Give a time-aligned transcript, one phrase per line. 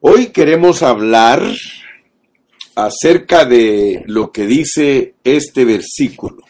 [0.00, 1.42] Hoy queremos hablar
[2.76, 6.44] acerca de lo que dice este versículo.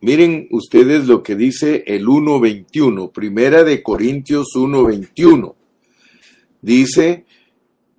[0.00, 5.54] Miren ustedes lo que dice el 1.21, primera de Corintios 1.21.
[6.62, 7.26] Dice,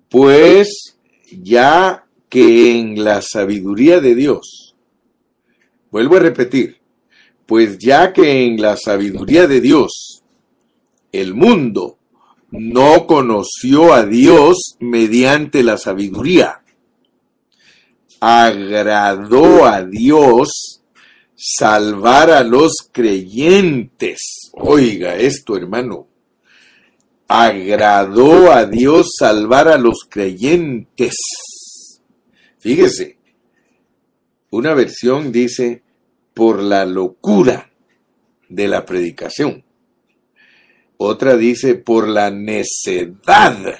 [0.08, 0.98] pues
[1.30, 4.74] ya que en la sabiduría de Dios,
[5.92, 6.80] vuelvo a repetir,
[7.46, 10.24] pues ya que en la sabiduría de Dios
[11.12, 11.96] el mundo
[12.50, 16.62] no conoció a Dios mediante la sabiduría.
[18.20, 20.82] Agradó a Dios
[21.34, 24.50] salvar a los creyentes.
[24.52, 26.08] Oiga esto, hermano.
[27.28, 31.16] Agradó a Dios salvar a los creyentes.
[32.58, 33.18] Fíjese,
[34.50, 35.82] una versión dice
[36.32, 37.70] por la locura
[38.48, 39.65] de la predicación.
[40.98, 43.78] Otra dice por la necedad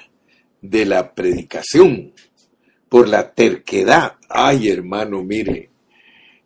[0.61, 2.13] de la predicación,
[2.89, 4.17] por la terquedad.
[4.29, 5.71] Ay, hermano, mire,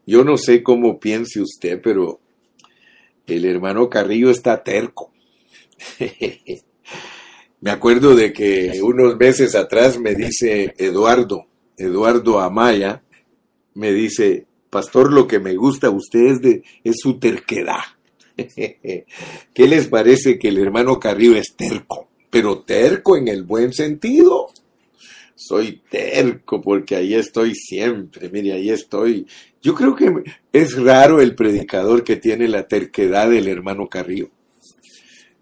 [0.07, 2.21] yo no sé cómo piense usted, pero
[3.27, 5.13] el hermano Carrillo está terco.
[7.61, 13.03] me acuerdo de que unos meses atrás me dice Eduardo, Eduardo Amaya,
[13.75, 17.81] me dice, pastor, lo que me gusta a usted es, de, es su terquedad.
[19.55, 22.09] ¿Qué les parece que el hermano Carrillo es terco?
[22.31, 24.49] Pero terco en el buen sentido.
[25.35, 29.27] Soy terco porque ahí estoy siempre, mire, ahí estoy.
[29.63, 30.13] Yo creo que
[30.53, 34.29] es raro el predicador que tiene la terquedad del hermano Carrillo.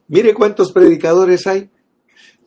[0.06, 1.68] Mire cuántos predicadores hay.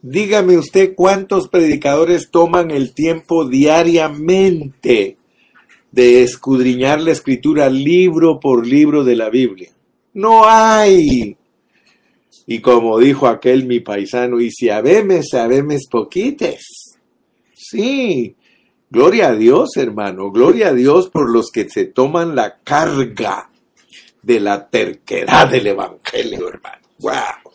[0.02, 5.18] Dígame usted cuántos predicadores toman el tiempo diariamente
[5.92, 9.70] de escudriñar la escritura libro por libro de la Biblia.
[10.14, 11.38] No hay.
[12.48, 16.98] Y como dijo aquel mi paisano, y si habemes, sabemes poquites.
[17.54, 18.36] Sí,
[18.90, 23.50] gloria a Dios, hermano, gloria a Dios por los que se toman la carga
[24.22, 26.82] de la terquedad del Evangelio, hermano.
[27.00, 27.54] ¡Wow!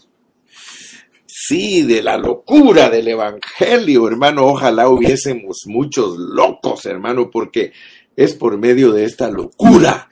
[1.26, 4.46] Sí, de la locura del Evangelio, hermano.
[4.46, 7.72] Ojalá hubiésemos muchos locos, hermano, porque
[8.16, 10.08] es por medio de esta locura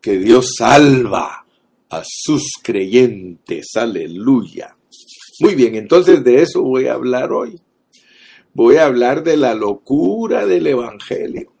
[0.00, 1.37] que Dios salva
[1.90, 3.68] a sus creyentes.
[3.76, 4.76] Aleluya.
[5.40, 7.60] Muy bien, entonces de eso voy a hablar hoy.
[8.54, 11.52] Voy a hablar de la locura del Evangelio.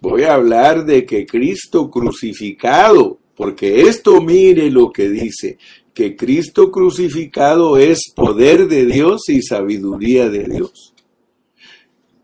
[0.00, 5.58] Voy a hablar de que Cristo crucificado, porque esto mire lo que dice,
[5.94, 10.94] que Cristo crucificado es poder de Dios y sabiduría de Dios.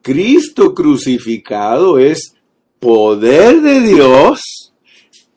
[0.03, 2.34] Cristo crucificado es
[2.78, 4.72] poder de Dios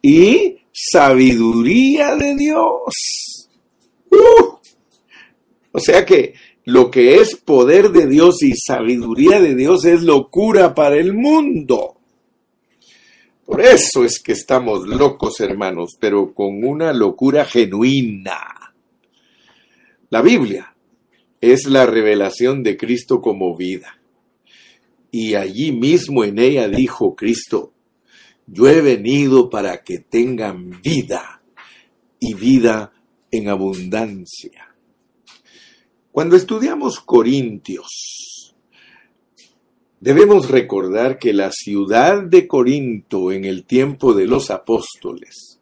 [0.01, 3.49] y sabiduría de Dios.
[4.09, 4.57] Uh.
[5.71, 6.33] O sea que
[6.65, 11.97] lo que es poder de Dios y sabiduría de Dios es locura para el mundo.
[13.45, 18.75] Por eso es que estamos locos, hermanos, pero con una locura genuina.
[20.09, 20.75] La Biblia
[21.41, 23.99] es la revelación de Cristo como vida.
[25.11, 27.73] Y allí mismo en ella dijo Cristo,
[28.51, 31.41] yo he venido para que tengan vida
[32.19, 32.93] y vida
[33.31, 34.75] en abundancia.
[36.11, 38.55] Cuando estudiamos Corintios,
[39.99, 45.59] debemos recordar que la ciudad de Corinto en el tiempo de los apóstoles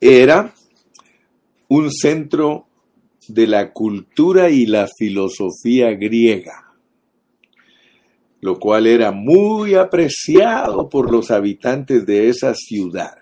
[0.00, 0.54] era
[1.68, 2.66] un centro
[3.26, 6.71] de la cultura y la filosofía griega
[8.42, 13.16] lo cual era muy apreciado por los habitantes de esa ciudad.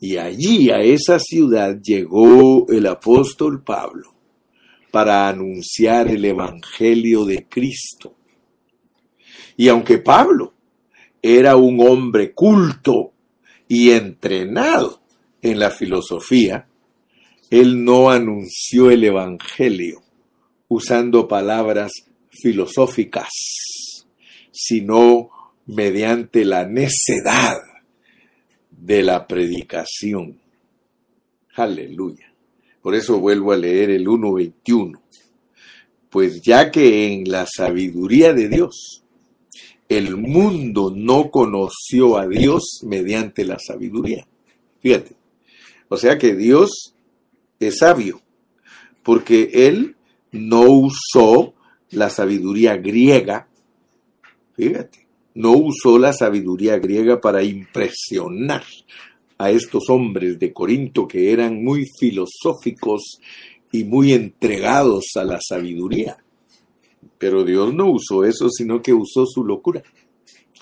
[0.00, 4.14] Y allí a esa ciudad llegó el apóstol Pablo
[4.92, 8.14] para anunciar el Evangelio de Cristo.
[9.56, 10.54] Y aunque Pablo
[11.20, 13.14] era un hombre culto
[13.66, 15.02] y entrenado
[15.42, 16.68] en la filosofía,
[17.50, 20.02] él no anunció el Evangelio
[20.68, 21.90] usando palabras
[22.30, 23.30] filosóficas
[24.54, 25.30] sino
[25.66, 27.58] mediante la necedad
[28.70, 30.40] de la predicación.
[31.56, 32.32] Aleluya.
[32.80, 35.00] Por eso vuelvo a leer el 1.21.
[36.08, 39.04] Pues ya que en la sabiduría de Dios
[39.88, 44.26] el mundo no conoció a Dios mediante la sabiduría.
[44.80, 45.16] Fíjate.
[45.88, 46.94] O sea que Dios
[47.58, 48.20] es sabio,
[49.02, 49.96] porque Él
[50.32, 51.54] no usó
[51.90, 53.48] la sabiduría griega
[54.54, 58.64] Fíjate, no usó la sabiduría griega para impresionar
[59.38, 63.18] a estos hombres de Corinto que eran muy filosóficos
[63.72, 66.16] y muy entregados a la sabiduría.
[67.18, 69.82] Pero Dios no usó eso, sino que usó su locura.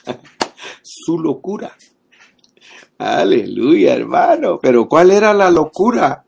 [0.82, 1.76] su locura.
[2.96, 4.58] Aleluya, hermano.
[4.60, 6.24] Pero ¿cuál era la locura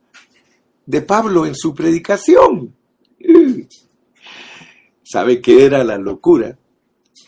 [0.84, 2.74] de Pablo en su predicación?
[5.02, 6.58] ¿Sabe qué era la locura?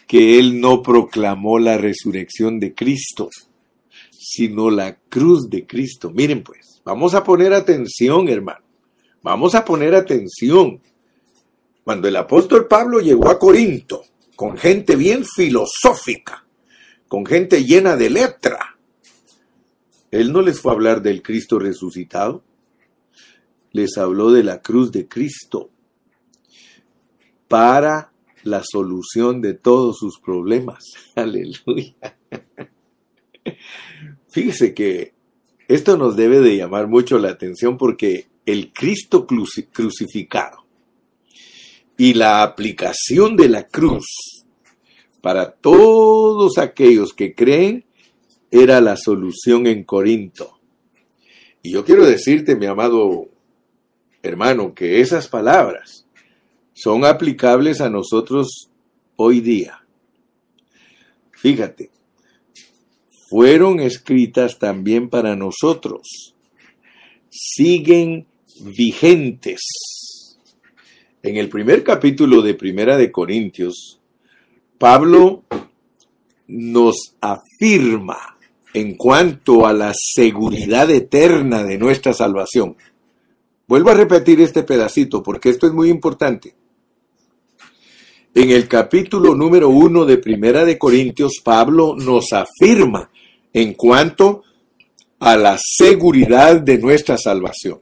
[0.07, 3.29] Que él no proclamó la resurrección de Cristo,
[4.11, 6.11] sino la cruz de Cristo.
[6.11, 8.65] Miren pues, vamos a poner atención, hermano.
[9.23, 10.81] Vamos a poner atención.
[11.83, 14.05] Cuando el apóstol Pablo llegó a Corinto,
[14.35, 16.45] con gente bien filosófica,
[17.09, 18.77] con gente llena de letra,
[20.11, 22.43] él no les fue a hablar del Cristo resucitado,
[23.73, 25.71] les habló de la cruz de Cristo
[27.49, 28.13] para
[28.47, 30.85] la solución de todos sus problemas.
[31.15, 31.95] Aleluya.
[34.29, 35.15] Fíjese que
[35.69, 40.65] esto nos debe de llamar mucho la atención porque el Cristo crucificado
[41.97, 44.07] y la aplicación de la cruz
[45.21, 47.85] para todos aquellos que creen
[48.51, 50.61] era la solución en Corinto.
[51.63, 53.29] Y yo quiero decirte, mi amado
[54.23, 56.06] hermano, que esas palabras
[56.77, 58.69] son aplicables a nosotros
[59.17, 59.83] hoy día.
[61.33, 61.91] Fíjate,
[63.29, 66.35] fueron escritas también para nosotros.
[67.29, 68.27] Siguen
[68.61, 69.61] vigentes
[71.27, 73.99] en el primer capítulo de Primera de Corintios,
[74.79, 75.43] Pablo
[76.47, 78.39] nos afirma
[78.73, 82.77] en cuanto a la seguridad eterna de nuestra salvación.
[83.67, 86.55] Vuelvo a repetir este pedacito porque esto es muy importante.
[88.37, 93.11] En el capítulo número uno de Primera de Corintios, Pablo nos afirma
[93.51, 94.43] en cuanto
[95.19, 97.81] a la seguridad de nuestra salvación.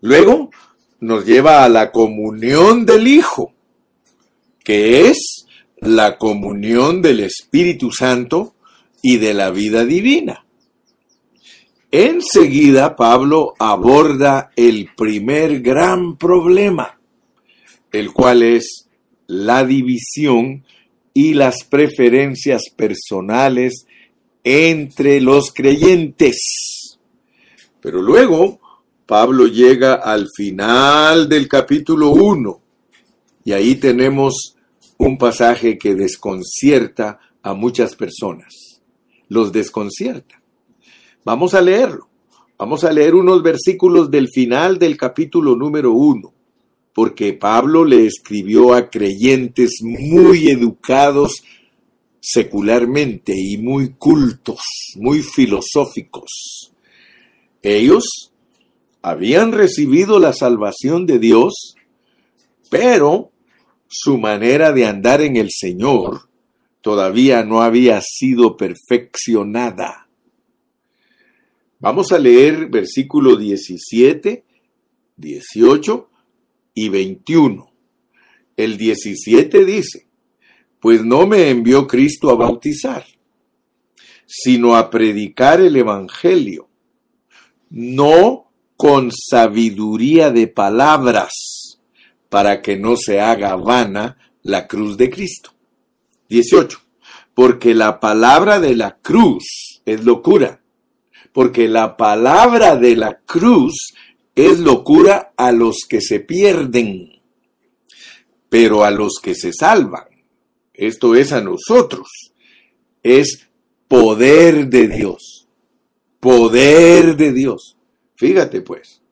[0.00, 0.48] Luego
[1.00, 3.52] nos lleva a la comunión del Hijo,
[4.64, 5.44] que es
[5.76, 8.54] la comunión del Espíritu Santo
[9.02, 10.46] y de la vida divina.
[11.90, 16.98] Enseguida Pablo aborda el primer gran problema,
[17.92, 18.83] el cual es
[19.26, 20.64] la división
[21.12, 23.86] y las preferencias personales
[24.42, 26.98] entre los creyentes.
[27.80, 28.60] Pero luego
[29.06, 32.60] Pablo llega al final del capítulo 1
[33.44, 34.56] y ahí tenemos
[34.98, 38.80] un pasaje que desconcierta a muchas personas.
[39.28, 40.40] Los desconcierta.
[41.24, 42.08] Vamos a leerlo.
[42.58, 46.32] Vamos a leer unos versículos del final del capítulo número 1,
[46.94, 51.42] porque Pablo le escribió a creyentes muy educados
[52.20, 54.60] secularmente y muy cultos,
[54.96, 56.72] muy filosóficos.
[57.62, 58.32] Ellos
[59.02, 61.74] habían recibido la salvación de Dios,
[62.70, 63.32] pero
[63.88, 66.28] su manera de andar en el Señor
[66.80, 70.08] todavía no había sido perfeccionada.
[71.80, 74.44] Vamos a leer versículo 17,
[75.16, 76.08] 18
[76.74, 77.72] y 21.
[78.56, 80.06] El 17 dice,
[80.80, 83.06] pues no me envió Cristo a bautizar,
[84.26, 86.68] sino a predicar el Evangelio,
[87.70, 91.32] no con sabiduría de palabras,
[92.28, 95.54] para que no se haga vana la cruz de Cristo.
[96.28, 96.80] 18.
[97.32, 100.60] Porque la palabra de la cruz es locura.
[101.32, 103.94] Porque la palabra de la cruz
[104.34, 107.22] es locura a los que se pierden,
[108.48, 110.04] pero a los que se salvan,
[110.72, 112.08] esto es a nosotros,
[113.02, 113.48] es
[113.88, 115.48] poder de Dios.
[116.20, 117.76] Poder de Dios.
[118.16, 119.02] Fíjate pues,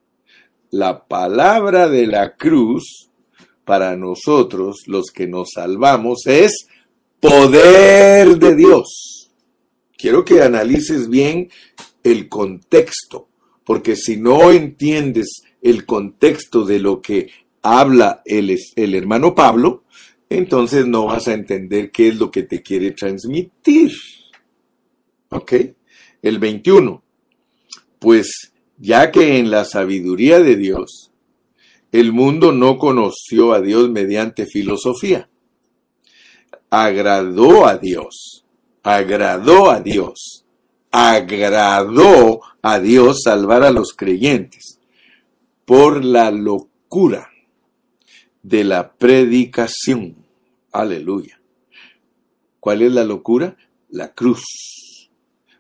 [0.71, 3.11] la palabra de la cruz
[3.65, 6.67] para nosotros, los que nos salvamos, es
[7.21, 9.31] poder de Dios.
[9.97, 11.51] Quiero que analices bien
[12.03, 13.29] el contexto,
[13.65, 17.31] porque si no entiendes el contexto de lo que
[17.63, 19.85] habla el, el hermano Pablo,
[20.29, 23.93] entonces no vas a entender qué es lo que te quiere transmitir.
[25.29, 25.53] ¿Ok?
[26.23, 27.03] El 21.
[27.99, 31.13] Pues ya que en la sabiduría de Dios
[31.93, 35.29] el mundo no conoció a Dios mediante filosofía.
[36.71, 38.47] Agradó a Dios,
[38.83, 40.42] agradó a Dios,
[40.93, 44.79] agradó a Dios salvar a los creyentes
[45.65, 47.31] por la locura
[48.43, 50.25] de la predicación.
[50.71, 51.41] Aleluya.
[52.61, 53.57] ¿Cuál es la locura?
[53.91, 54.45] La cruz.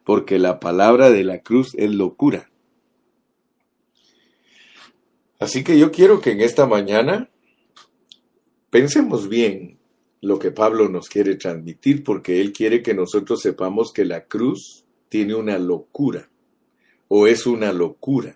[0.04, 2.50] Porque la palabra de la cruz es locura.
[5.40, 7.28] Así que yo quiero que en esta mañana
[8.72, 9.78] Pensemos bien
[10.22, 14.81] lo que Pablo nos quiere transmitir porque él quiere que nosotros sepamos que la cruz
[15.12, 16.26] tiene una locura
[17.08, 18.34] o es una locura.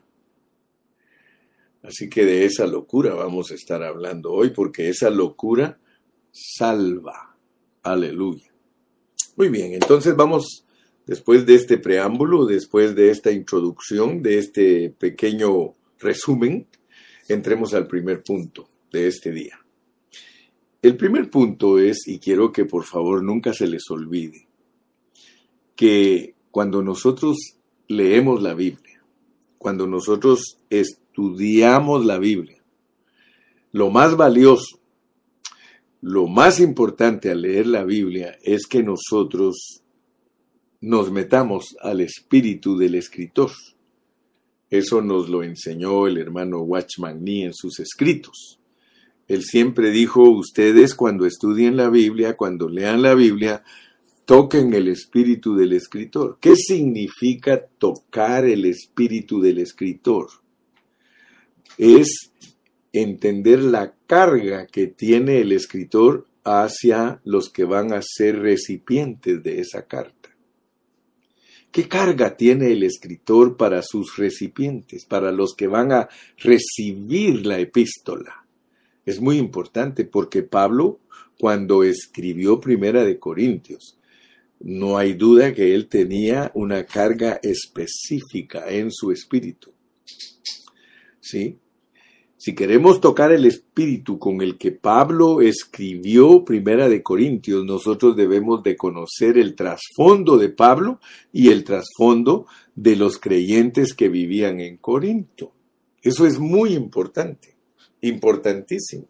[1.83, 5.79] Así que de esa locura vamos a estar hablando hoy porque esa locura
[6.31, 7.35] salva.
[7.83, 8.53] Aleluya.
[9.37, 10.67] Muy bien, entonces vamos,
[11.07, 16.67] después de este preámbulo, después de esta introducción, de este pequeño resumen,
[17.27, 19.59] entremos al primer punto de este día.
[20.83, 24.47] El primer punto es, y quiero que por favor nunca se les olvide,
[25.75, 27.37] que cuando nosotros
[27.87, 29.05] leemos la Biblia,
[29.59, 32.65] cuando nosotros estudiamos la Biblia,
[33.73, 34.81] lo más valioso,
[36.01, 39.83] lo más importante al leer la Biblia es que nosotros
[40.81, 43.51] nos metamos al espíritu del escritor.
[44.71, 48.61] Eso nos lo enseñó el hermano Watchman Nee en sus escritos.
[49.29, 53.63] Él siempre dijo, ustedes cuando estudien la Biblia, cuando lean la Biblia,
[54.27, 56.39] toquen el espíritu del escritor.
[56.41, 60.29] ¿Qué significa tocar el espíritu del escritor?
[61.79, 62.33] Es
[62.93, 69.61] entender la carga que tiene el escritor hacia los que van a ser recipientes de
[69.61, 70.37] esa carta.
[71.71, 77.61] ¿Qué carga tiene el escritor para sus recipientes, para los que van a recibir la
[77.61, 78.47] epístola?
[79.05, 81.01] Es muy importante porque Pablo,
[81.39, 83.99] cuando escribió Primera de Corintios,
[84.61, 89.73] no hay duda que él tenía una carga específica en su espíritu.
[91.21, 91.59] ¿Sí?
[92.39, 98.63] Si queremos tocar el espíritu con el que Pablo escribió Primera de Corintios, nosotros debemos
[98.63, 101.01] de conocer el trasfondo de Pablo
[101.33, 105.55] y el trasfondo de los creyentes que vivían en Corinto.
[106.03, 107.57] Eso es muy importante,
[108.03, 109.09] importantísimo.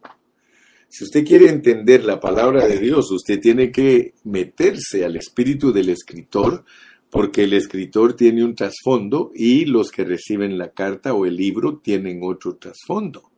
[0.89, 5.89] Si usted quiere entender la palabra de Dios, usted tiene que meterse al espíritu del
[5.89, 6.65] escritor
[7.11, 11.79] porque el escritor tiene un trasfondo y los que reciben la carta o el libro
[11.79, 13.31] tienen otro trasfondo.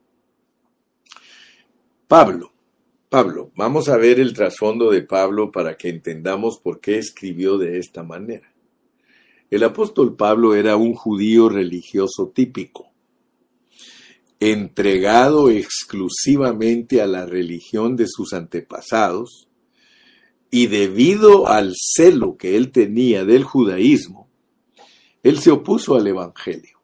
[2.06, 2.52] Pablo,
[3.08, 7.78] Pablo, vamos a ver el trasfondo de Pablo para que entendamos por qué escribió de
[7.78, 8.52] esta manera.
[9.50, 12.87] El apóstol Pablo era un judío religioso típico,
[14.40, 19.48] entregado exclusivamente a la religión de sus antepasados,
[20.50, 24.30] y debido al celo que él tenía del judaísmo,
[25.22, 26.78] él se opuso al Evangelio.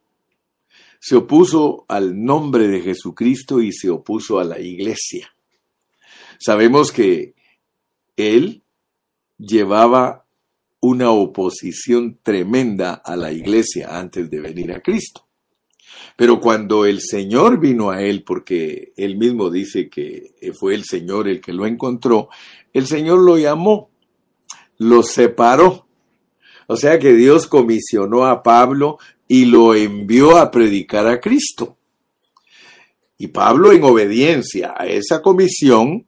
[1.01, 5.35] Se opuso al nombre de Jesucristo y se opuso a la iglesia.
[6.39, 7.35] Sabemos que
[8.17, 8.63] él
[9.39, 10.27] llevaba
[10.81, 15.24] una oposición tremenda a la iglesia antes de venir a Cristo.
[16.17, 21.29] Pero cuando el Señor vino a él, porque él mismo dice que fue el Señor
[21.29, 22.29] el que lo encontró,
[22.73, 23.91] el Señor lo llamó,
[24.79, 25.87] lo separó.
[26.67, 31.77] O sea que Dios comisionó a Pablo y lo envió a predicar a Cristo.
[33.19, 36.07] Y Pablo, en obediencia a esa comisión,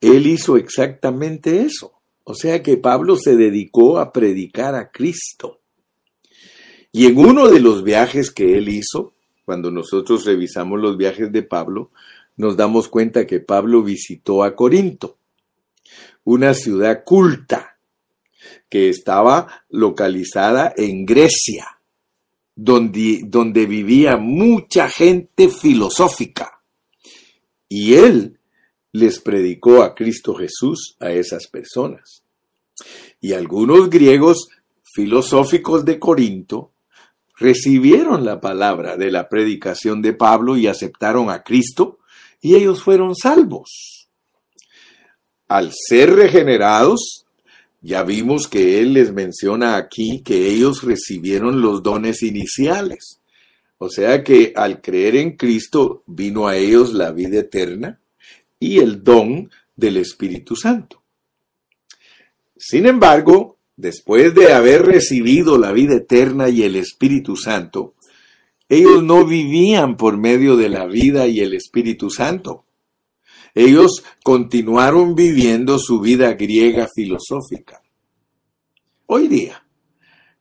[0.00, 1.92] él hizo exactamente eso.
[2.24, 5.60] O sea que Pablo se dedicó a predicar a Cristo.
[6.96, 11.42] Y en uno de los viajes que él hizo, cuando nosotros revisamos los viajes de
[11.42, 11.90] Pablo,
[12.36, 15.16] nos damos cuenta que Pablo visitó a Corinto
[16.22, 17.78] una ciudad culta
[18.68, 21.80] que estaba localizada en Grecia,
[22.54, 26.62] donde, donde vivía mucha gente filosófica.
[27.68, 28.38] Y él
[28.92, 32.22] les predicó a Cristo Jesús a esas personas.
[33.20, 34.46] Y algunos griegos
[34.84, 36.70] filosóficos de Corinto
[37.36, 41.98] recibieron la palabra de la predicación de Pablo y aceptaron a Cristo,
[42.40, 43.94] y ellos fueron salvos
[45.48, 47.26] al ser regenerados,
[47.80, 53.20] ya vimos que Él les menciona aquí que ellos recibieron los dones iniciales.
[53.78, 58.00] O sea que al creer en Cristo vino a ellos la vida eterna
[58.58, 61.02] y el don del Espíritu Santo.
[62.56, 67.94] Sin embargo, después de haber recibido la vida eterna y el Espíritu Santo,
[68.68, 72.64] ellos no vivían por medio de la vida y el Espíritu Santo.
[73.54, 77.82] Ellos continuaron viviendo su vida griega filosófica.
[79.06, 79.64] Hoy día,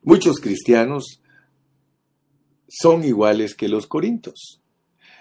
[0.02, 1.22] muchos cristianos
[2.68, 4.62] son iguales que los corintos,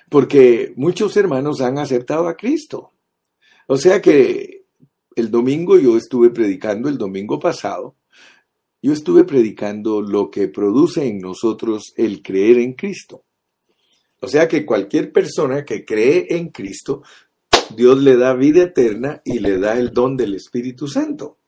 [0.09, 2.92] porque muchos hermanos han aceptado a Cristo.
[3.66, 4.64] O sea que
[5.16, 7.97] el domingo yo estuve predicando, el domingo pasado,
[8.82, 13.22] yo estuve predicando lo que produce en nosotros el creer en Cristo.
[14.20, 17.02] O sea que cualquier persona que cree en Cristo
[17.76, 21.38] Dios le da vida eterna y le da el don del Espíritu Santo.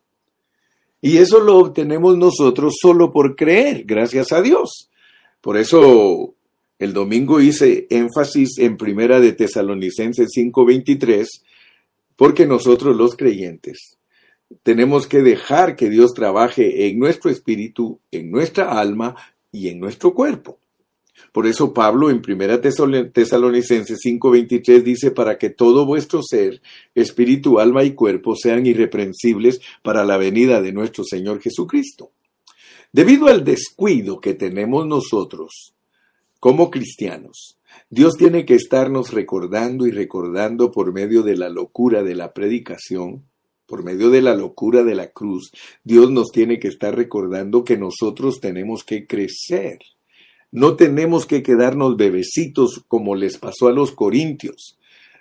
[1.01, 4.91] Y eso lo obtenemos nosotros solo por creer, gracias a Dios.
[5.41, 6.35] Por eso
[6.79, 11.43] el domingo hice énfasis en Primera de Tesalonicenses 5:23,
[12.17, 13.99] porque nosotros los creyentes
[14.63, 19.15] tenemos que dejar que Dios trabaje en nuestro espíritu, en nuestra alma
[19.53, 20.59] y en nuestro cuerpo.
[21.33, 22.61] Por eso Pablo en 1
[23.13, 26.61] Tesalonicenses 5:23 dice, para que todo vuestro ser,
[26.95, 32.13] espíritu, alma y cuerpo sean irreprensibles para la venida de nuestro Señor Jesucristo.
[32.93, 35.75] Debido al descuido que tenemos nosotros
[36.39, 37.59] como cristianos,
[37.91, 43.25] Dios tiene que estarnos recordando y recordando por medio de la locura de la predicación,
[43.67, 45.53] por medio de la locura de la cruz,
[45.83, 49.79] Dios nos tiene que estar recordando que nosotros tenemos que crecer.
[50.53, 54.79] No tenemos que quedarnos bebecitos como les pasó a los corintios.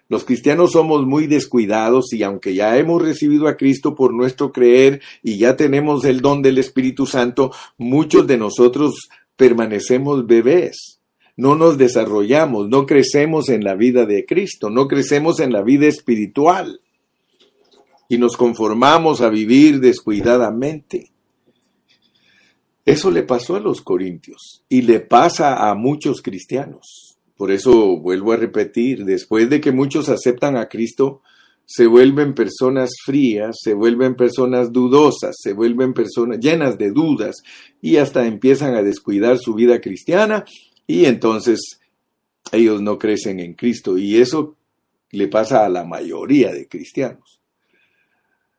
[0.10, 5.02] Los cristianos somos muy descuidados y aunque ya hemos recibido a Cristo por nuestro creer
[5.24, 11.00] y ya tenemos el don del Espíritu Santo, muchos de nosotros permanecemos bebés.
[11.36, 15.88] No nos desarrollamos, no crecemos en la vida de Cristo, no crecemos en la vida
[15.88, 16.83] espiritual
[18.10, 21.12] y nos conformamos a vivir descuidadamente.
[22.86, 27.18] Eso le pasó a los corintios y le pasa a muchos cristianos.
[27.38, 31.22] Por eso vuelvo a repetir, después de que muchos aceptan a Cristo,
[31.66, 37.38] se vuelven personas frías, se vuelven personas dudosas, se vuelven personas llenas de dudas
[37.82, 40.44] y hasta empiezan a descuidar su vida cristiana
[40.86, 41.80] y entonces
[42.52, 44.58] ellos no crecen en Cristo y eso
[45.12, 47.33] le pasa a la mayoría de cristianos.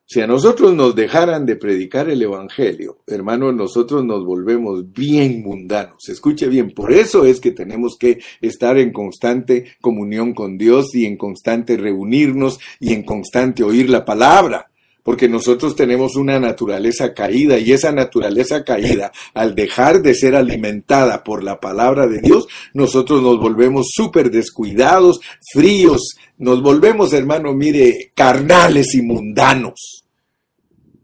[0.07, 6.07] Si a nosotros nos dejaran de predicar el Evangelio, hermanos, nosotros nos volvemos bien mundanos.
[6.07, 11.07] Escuche bien, por eso es que tenemos que estar en constante comunión con Dios y
[11.07, 14.69] en constante reunirnos y en constante oír la palabra.
[15.05, 21.23] Porque nosotros tenemos una naturaleza caída y esa naturaleza caída, al dejar de ser alimentada
[21.23, 25.19] por la palabra de Dios, nosotros nos volvemos súper descuidados,
[25.53, 30.05] fríos, nos volvemos, hermano, mire, carnales y mundanos.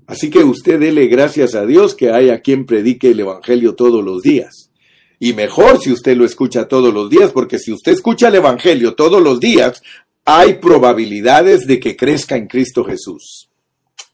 [0.07, 4.23] Así que usted dele gracias a Dios que haya quien predique el Evangelio todos los
[4.23, 4.71] días.
[5.19, 8.95] Y mejor si usted lo escucha todos los días, porque si usted escucha el Evangelio
[8.95, 9.83] todos los días,
[10.25, 13.50] hay probabilidades de que crezca en Cristo Jesús.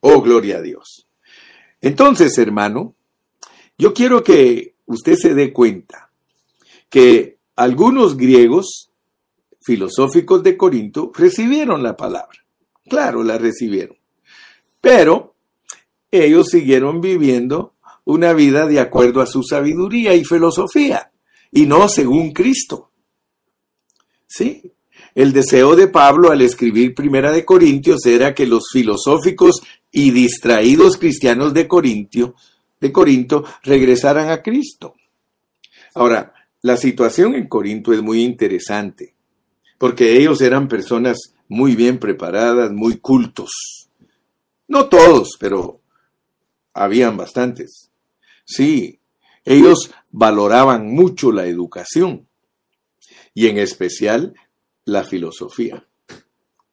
[0.09, 1.05] Oh, gloria a Dios.
[1.81, 2.95] Entonces, hermano,
[3.77, 6.11] yo quiero que usted se dé cuenta
[6.87, 8.89] que algunos griegos
[9.59, 12.39] filosóficos de Corinto recibieron la palabra.
[12.89, 13.97] Claro, la recibieron.
[14.79, 15.35] Pero
[16.09, 17.73] ellos siguieron viviendo
[18.05, 21.11] una vida de acuerdo a su sabiduría y filosofía,
[21.51, 22.91] y no según Cristo.
[24.25, 24.71] ¿Sí?
[25.15, 30.97] El deseo de Pablo al escribir Primera de Corintios era que los filosóficos y distraídos
[30.97, 31.67] cristianos de
[32.79, 34.95] de Corinto regresaran a Cristo.
[35.95, 39.15] Ahora, la situación en Corinto es muy interesante
[39.77, 43.89] porque ellos eran personas muy bien preparadas, muy cultos.
[44.67, 45.81] No todos, pero
[46.73, 47.91] habían bastantes.
[48.45, 48.99] Sí,
[49.45, 52.27] ellos valoraban mucho la educación
[53.33, 54.33] y en especial
[54.87, 55.85] la filosofía.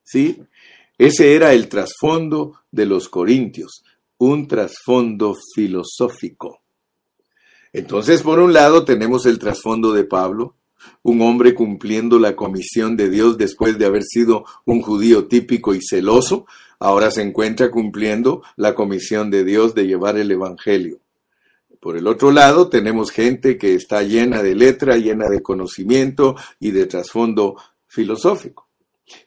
[0.02, 0.42] Sí,
[0.96, 3.84] ese era el trasfondo de los corintios,
[4.18, 6.60] un trasfondo filosófico.
[7.72, 10.54] Entonces, por un lado tenemos el trasfondo de Pablo,
[11.02, 15.80] un hombre cumpliendo la comisión de Dios después de haber sido un judío típico y
[15.82, 16.46] celoso,
[16.78, 21.00] ahora se encuentra cumpliendo la comisión de Dios de llevar el Evangelio.
[21.80, 26.70] Por el otro lado, tenemos gente que está llena de letra, llena de conocimiento y
[26.70, 27.56] de trasfondo
[27.94, 28.68] filosófico.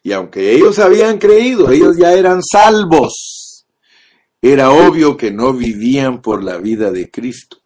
[0.03, 3.65] Y aunque ellos habían creído, ellos ya eran salvos,
[4.41, 7.57] era obvio que no vivían por la vida de Cristo.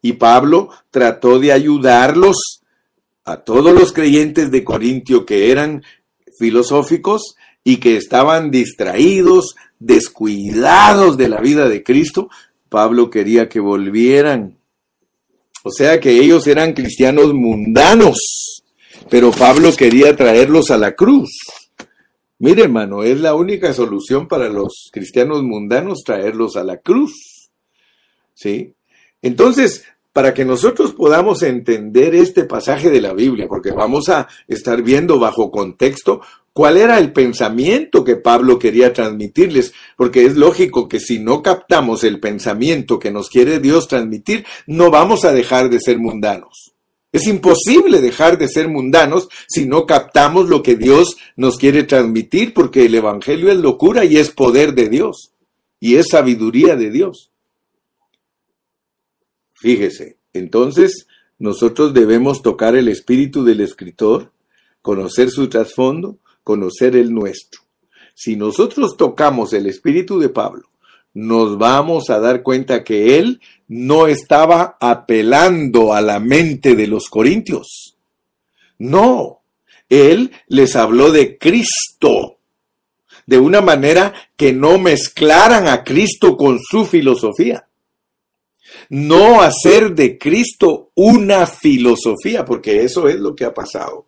[0.00, 2.62] Y Pablo trató de ayudarlos
[3.24, 5.82] a todos los creyentes de Corintio que eran
[6.38, 12.30] filosóficos y que estaban distraídos, descuidados de la vida de Cristo,
[12.68, 14.58] Pablo quería que volvieran.
[15.64, 18.57] O sea que ellos eran cristianos mundanos,
[19.10, 21.30] pero Pablo quería traerlos a la cruz.
[22.38, 27.50] Mire, hermano, es la única solución para los cristianos mundanos traerlos a la cruz.
[28.34, 28.74] ¿Sí?
[29.22, 34.82] Entonces, para que nosotros podamos entender este pasaje de la Biblia, porque vamos a estar
[34.82, 36.20] viendo bajo contexto
[36.52, 42.02] cuál era el pensamiento que Pablo quería transmitirles, porque es lógico que si no captamos
[42.02, 46.74] el pensamiento que nos quiere Dios transmitir, no vamos a dejar de ser mundanos.
[47.10, 52.52] Es imposible dejar de ser mundanos si no captamos lo que Dios nos quiere transmitir,
[52.52, 55.32] porque el Evangelio es locura y es poder de Dios,
[55.80, 57.30] y es sabiduría de Dios.
[59.54, 61.06] Fíjese, entonces
[61.38, 64.32] nosotros debemos tocar el espíritu del escritor,
[64.82, 67.62] conocer su trasfondo, conocer el nuestro.
[68.14, 70.68] Si nosotros tocamos el espíritu de Pablo,
[71.14, 77.08] nos vamos a dar cuenta que él no estaba apelando a la mente de los
[77.08, 77.96] corintios.
[78.78, 79.42] No,
[79.88, 82.38] él les habló de Cristo,
[83.26, 87.68] de una manera que no mezclaran a Cristo con su filosofía.
[88.90, 94.07] No hacer de Cristo una filosofía, porque eso es lo que ha pasado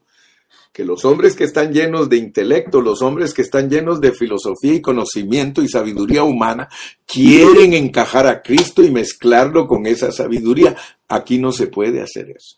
[0.80, 4.72] que los hombres que están llenos de intelecto, los hombres que están llenos de filosofía
[4.72, 6.70] y conocimiento y sabiduría humana,
[7.04, 10.74] quieren encajar a Cristo y mezclarlo con esa sabiduría.
[11.06, 12.56] Aquí no se puede hacer eso.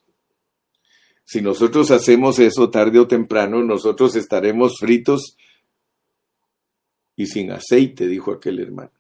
[1.24, 5.37] Si nosotros hacemos eso tarde o temprano, nosotros estaremos fritos
[7.16, 8.92] y sin aceite, dijo aquel hermano.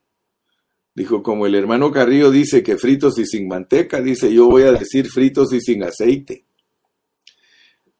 [0.96, 4.72] Dijo, como el hermano Carrillo dice que fritos y sin manteca, dice, yo voy a
[4.72, 6.44] decir fritos y sin aceite.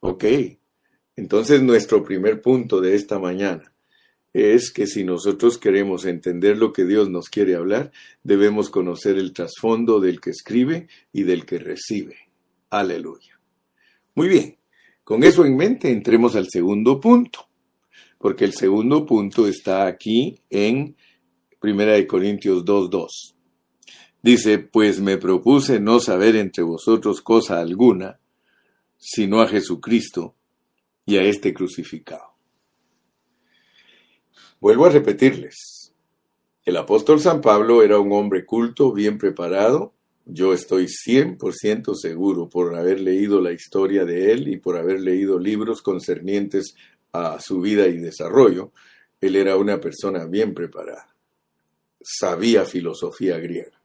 [0.01, 0.25] Ok,
[1.17, 3.73] entonces nuestro primer punto de esta mañana
[4.33, 9.33] es que si nosotros queremos entender lo que Dios nos quiere hablar, debemos conocer el
[9.33, 12.17] trasfondo del que escribe y del que recibe.
[12.71, 13.39] Aleluya.
[14.15, 14.57] Muy bien,
[15.05, 17.47] con eso en mente entremos al segundo punto,
[18.19, 20.97] porque el segundo punto está aquí en
[21.63, 23.35] 1 Corintios 2.2.
[24.23, 28.19] Dice, pues me propuse no saber entre vosotros cosa alguna,
[28.97, 30.37] sino a Jesucristo
[31.05, 32.33] y a este crucificado.
[34.61, 35.93] Vuelvo a repetirles,
[36.65, 39.93] el apóstol San Pablo era un hombre culto, bien preparado,
[40.25, 45.39] yo estoy 100% seguro por haber leído la historia de él y por haber leído
[45.39, 46.77] libros concernientes
[47.13, 48.71] a su vida y desarrollo,
[49.21, 51.09] él era una persona bien preparada.
[52.01, 53.81] Sabía filosofía griega,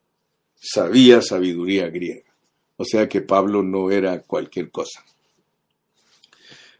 [0.55, 2.31] sabía sabiduría griega.
[2.75, 5.03] O sea que Pablo no era cualquier cosa.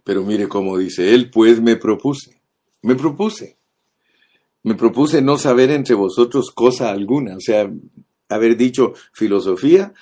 [0.07, 2.39] Pero mire cómo dice él, pues me propuse,
[2.81, 3.57] me propuse,
[4.63, 7.69] me propuse no saber entre vosotros cosa alguna, o sea,
[8.29, 9.93] haber dicho filosofía,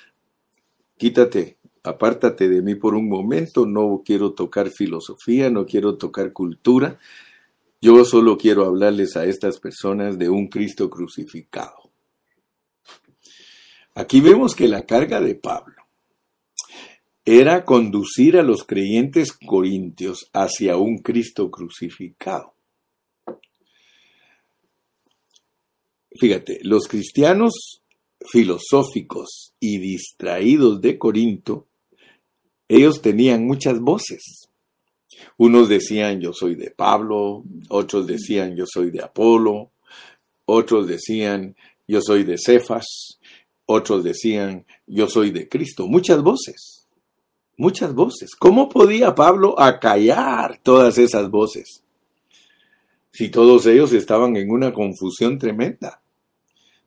[0.96, 7.00] quítate, apártate de mí por un momento, no quiero tocar filosofía, no quiero tocar cultura,
[7.80, 11.90] yo solo quiero hablarles a estas personas de un Cristo crucificado.
[13.96, 15.75] Aquí vemos que la carga de Pablo
[17.28, 22.54] era conducir a los creyentes corintios hacia un Cristo crucificado.
[26.14, 27.82] Fíjate, los cristianos
[28.30, 31.66] filosóficos y distraídos de Corinto,
[32.68, 34.48] ellos tenían muchas voces.
[35.36, 39.72] Unos decían yo soy de Pablo, otros decían yo soy de Apolo,
[40.44, 41.56] otros decían
[41.88, 43.18] yo soy de Cefas,
[43.66, 46.75] otros decían yo soy de Cristo, muchas voces
[47.56, 48.34] muchas voces.
[48.36, 51.82] ¿Cómo podía Pablo acallar todas esas voces?
[53.12, 56.02] Si todos ellos estaban en una confusión tremenda.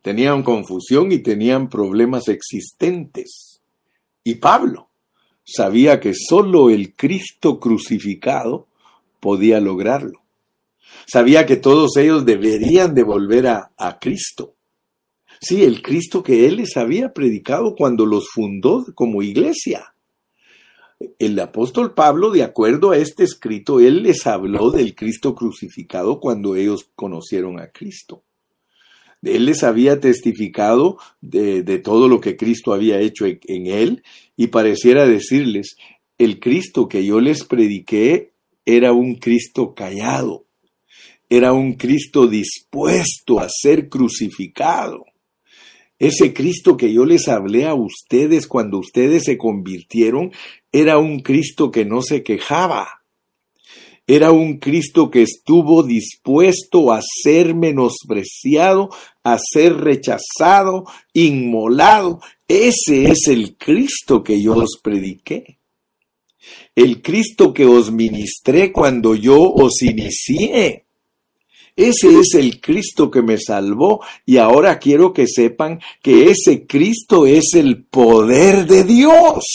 [0.02, 3.62] Tenían confusión y tenían problemas existentes.
[4.24, 4.90] Y Pablo
[5.44, 8.68] sabía que sólo el Cristo crucificado
[9.20, 10.22] podía lograrlo.
[11.12, 14.54] Sabía que todos ellos deberían de volver a, a Cristo.
[15.42, 19.94] Sí, el Cristo que él les había predicado cuando los fundó como iglesia.
[21.18, 26.56] El apóstol Pablo, de acuerdo a este escrito, él les habló del Cristo crucificado cuando
[26.56, 28.24] ellos conocieron a Cristo.
[29.22, 34.04] Él les había testificado de, todo lo que Cristo había hecho en, en él
[34.36, 35.78] y pareciera decirles,
[36.18, 38.34] el Cristo que yo les prediqué
[38.66, 40.46] era un Cristo callado,
[41.30, 45.06] era un Cristo dispuesto a ser crucificado.
[45.98, 50.32] Ese Cristo que yo les hablé a ustedes cuando ustedes se convirtieron
[50.72, 53.00] era un Cristo que no se quejaba.
[54.06, 58.90] Era un Cristo que estuvo dispuesto a ser menospreciado,
[59.24, 62.20] a ser rechazado, inmolado.
[62.48, 65.60] Ese es el Cristo que yo os prediqué.
[66.76, 70.86] El Cristo que os ministré cuando yo os inicié.
[71.76, 77.28] Ese es el Cristo que me salvó y ahora quiero que sepan que ese Cristo
[77.28, 79.46] es el poder de Dios.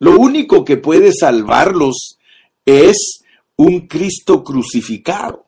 [0.00, 2.18] Lo único que puede salvarlos
[2.64, 3.24] es
[3.56, 5.46] un Cristo crucificado.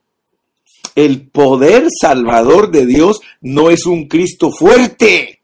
[0.94, 5.40] El poder salvador de Dios no es un Cristo fuerte,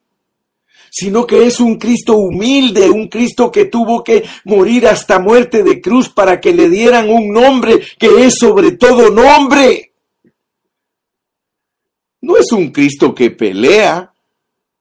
[0.90, 5.80] sino que es un Cristo humilde, un Cristo que tuvo que morir hasta muerte de
[5.80, 9.92] cruz para que le dieran un nombre que es sobre todo nombre.
[12.22, 14.12] No es un Cristo que pelea,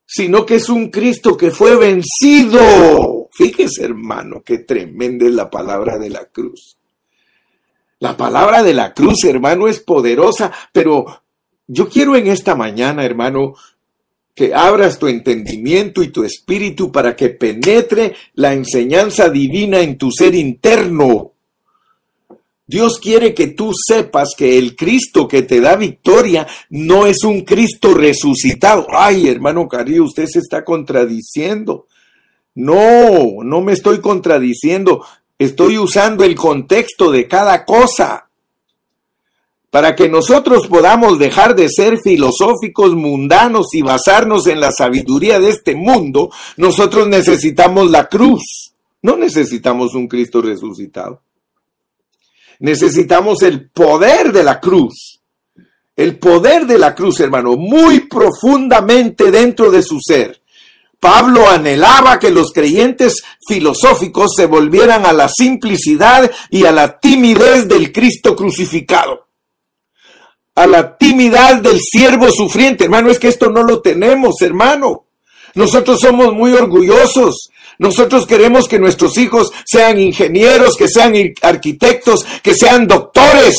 [0.05, 3.14] sino que es un Cristo que fue vencido.
[3.35, 6.77] Fíjese, hermano, qué tremenda es la palabra de la cruz.
[7.99, 11.21] La palabra de la cruz, hermano, es poderosa, pero
[11.67, 13.55] yo quiero en esta mañana, hermano,
[14.33, 20.11] que abras tu entendimiento y tu espíritu para que penetre la enseñanza divina en tu
[20.11, 21.33] ser interno.
[22.65, 27.41] Dios quiere que tú sepas que el Cristo que te da victoria no es un
[27.41, 28.87] Cristo resucitado.
[28.91, 31.87] Ay, hermano cariño, usted se está contradiciendo.
[32.55, 35.05] No, no me estoy contradiciendo.
[35.37, 38.29] Estoy usando el contexto de cada cosa.
[39.69, 45.49] Para que nosotros podamos dejar de ser filosóficos mundanos y basarnos en la sabiduría de
[45.49, 48.73] este mundo, nosotros necesitamos la cruz.
[49.01, 51.21] No necesitamos un Cristo resucitado.
[52.59, 55.19] Necesitamos el poder de la cruz.
[55.93, 60.41] El poder de la cruz, hermano, muy profundamente dentro de su ser.
[60.99, 67.67] Pablo anhelaba que los creyentes filosóficos se volvieran a la simplicidad y a la timidez
[67.67, 69.27] del Cristo crucificado.
[70.55, 72.85] A la timidez del siervo sufriente.
[72.85, 75.05] Hermano, es que esto no lo tenemos, hermano.
[75.53, 77.49] Nosotros somos muy orgullosos.
[77.77, 83.55] Nosotros queremos que nuestros hijos sean ingenieros, que sean arquitectos, que sean doctores.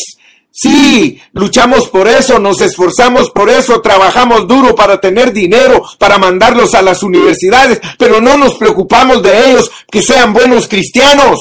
[0.58, 6.74] Sí, luchamos por eso, nos esforzamos por eso, trabajamos duro para tener dinero, para mandarlos
[6.74, 11.40] a las universidades, pero no nos preocupamos de ellos que sean buenos cristianos.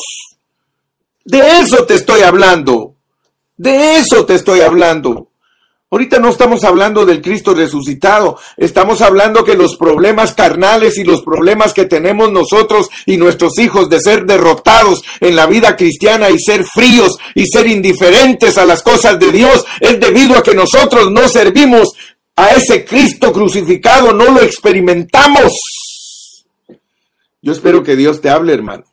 [1.23, 2.95] De eso te estoy hablando.
[3.55, 5.29] De eso te estoy hablando.
[5.91, 11.21] Ahorita no estamos hablando del Cristo resucitado, estamos hablando que los problemas carnales y los
[11.21, 16.39] problemas que tenemos nosotros y nuestros hijos de ser derrotados en la vida cristiana y
[16.39, 21.11] ser fríos y ser indiferentes a las cosas de Dios es debido a que nosotros
[21.11, 21.89] no servimos
[22.35, 25.53] a ese Cristo crucificado, no lo experimentamos.
[27.43, 28.85] Yo espero que Dios te hable, hermano.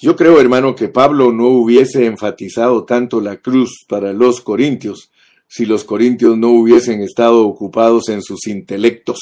[0.00, 5.10] Yo creo, hermano, que Pablo no hubiese enfatizado tanto la cruz para los corintios
[5.48, 9.18] si los corintios no hubiesen estado ocupados en sus intelectos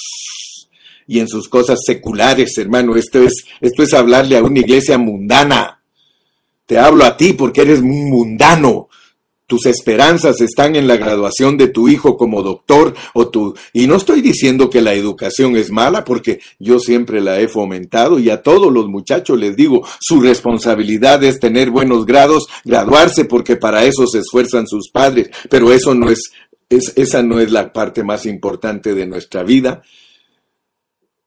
[1.07, 2.97] y en sus cosas seculares, hermano.
[2.97, 5.81] Esto es, esto es hablarle a una iglesia mundana.
[6.67, 8.89] Te hablo a ti porque eres mundano.
[9.47, 13.55] Tus esperanzas están en la graduación de tu hijo como doctor o tu...
[13.75, 18.19] Y no estoy diciendo que la educación es mala porque yo siempre la he fomentado
[18.19, 23.57] y a todos los muchachos les digo, su responsabilidad es tener buenos grados, graduarse porque
[23.57, 26.33] para eso se esfuerzan sus padres, pero eso no es,
[26.71, 29.83] es esa no es la parte más importante de nuestra vida.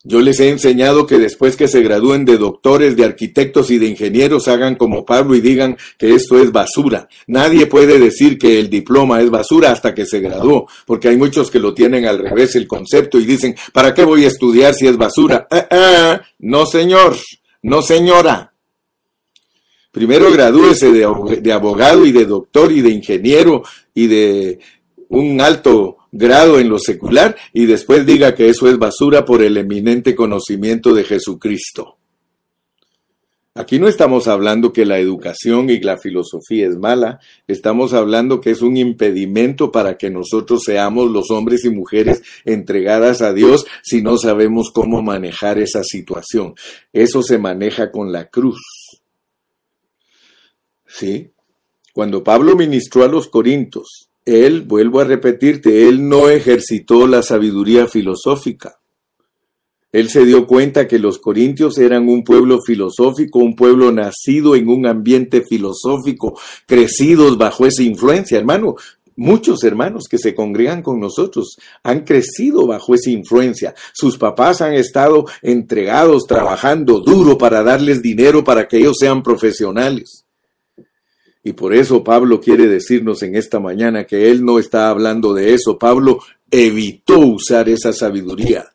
[0.10, 3.88] Yo les he enseñado que después que se gradúen de doctores, de arquitectos y de
[3.88, 7.10] ingenieros, hagan como Pablo y digan que esto es basura.
[7.28, 11.52] Nadie puede decir que el diploma es basura hasta que se graduó, porque hay muchos
[11.52, 14.88] que lo tienen al revés el concepto y dicen, ¿para qué voy a estudiar si
[14.88, 15.46] es basura?
[15.52, 17.18] Ah, ah, no, señor,
[17.64, 18.54] no, señora.
[19.92, 21.06] Primero gradúese de,
[21.42, 24.60] de abogado y de doctor y de ingeniero y de
[25.10, 29.58] un alto grado en lo secular y después diga que eso es basura por el
[29.58, 31.98] eminente conocimiento de Jesucristo.
[33.58, 38.52] Aquí no estamos hablando que la educación y la filosofía es mala, estamos hablando que
[38.52, 44.04] es un impedimento para que nosotros seamos los hombres y mujeres entregadas a Dios si
[44.04, 46.54] no sabemos cómo manejar esa situación.
[46.94, 48.60] Eso se maneja con la cruz.
[50.86, 51.32] ¿Sí?
[51.94, 57.88] Cuando Pablo ministró a los Corintios, él, vuelvo a repetirte, él no ejercitó la sabiduría
[57.88, 58.78] filosófica.
[59.94, 64.68] Él se dio cuenta que los corintios eran un pueblo filosófico, un pueblo nacido en
[64.68, 68.38] un ambiente filosófico, crecidos bajo esa influencia.
[68.38, 68.76] Hermano,
[69.16, 73.76] muchos hermanos que se congregan con nosotros han crecido bajo esa influencia.
[73.94, 80.27] Sus papás han estado entregados, trabajando duro para darles dinero para que ellos sean profesionales.
[81.48, 85.54] Y por eso Pablo quiere decirnos en esta mañana que él no está hablando de
[85.54, 85.80] eso.
[85.80, 86.20] Pablo
[86.52, 88.74] evitó usar esa sabiduría.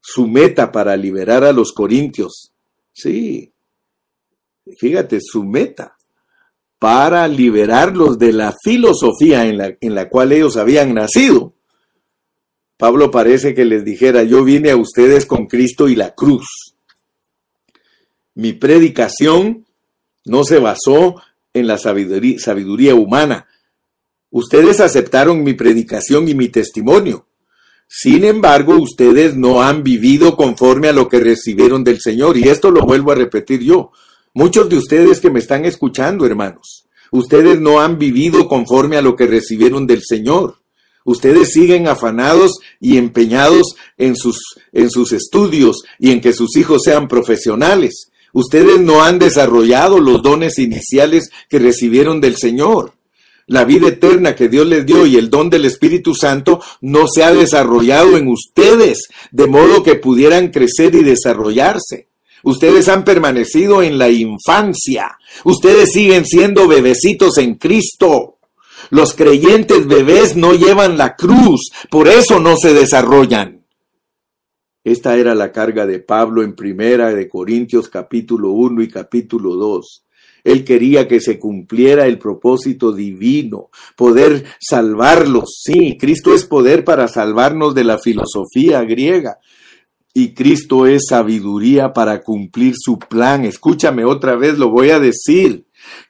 [0.00, 2.52] Su meta para liberar a los corintios,
[2.92, 3.52] sí,
[4.78, 5.96] fíjate, su meta
[6.78, 11.52] para liberarlos de la filosofía en la, en la cual ellos habían nacido.
[12.76, 16.76] Pablo parece que les dijera, yo vine a ustedes con Cristo y la cruz.
[18.34, 19.63] Mi predicación
[20.24, 21.16] no se basó
[21.52, 23.46] en la sabiduría, humana.
[24.30, 27.26] Ustedes aceptaron mi predicación y mi testimonio,
[27.86, 32.36] Sin embargo, ustedes no han vivido conforme a lo que recibieron del Señor.
[32.36, 33.92] Y esto lo vuelvo a repetir yo.
[34.32, 39.14] Muchos de ustedes que me están escuchando, hermanos, ustedes no han vivido conforme a lo
[39.14, 40.56] que recibieron del Señor.
[41.04, 44.38] Ustedes siguen afanados y empeñados en sus,
[44.72, 48.10] en sus estudios y en que sus hijos sean profesionales.
[48.34, 52.94] Ustedes no han desarrollado los dones iniciales que recibieron del Señor.
[53.46, 57.22] La vida eterna que Dios les dio y el don del Espíritu Santo no se
[57.22, 62.08] ha desarrollado en ustedes, de modo que pudieran crecer y desarrollarse.
[62.42, 65.16] Ustedes han permanecido en la infancia.
[65.44, 68.38] Ustedes siguen siendo bebecitos en Cristo.
[68.90, 73.63] Los creyentes bebés no llevan la cruz, por eso no se desarrollan.
[74.84, 80.04] Esta era la carga de Pablo en primera de Corintios capítulo 1 y capítulo 2.
[80.44, 85.62] Él quería que se cumpliera el propósito divino, poder salvarlos.
[85.64, 89.38] Sí, Cristo es poder para salvarnos de la filosofía griega.
[90.12, 93.46] Y Cristo es sabiduría para cumplir su plan.
[93.46, 95.64] Escúchame otra vez, lo voy a decir.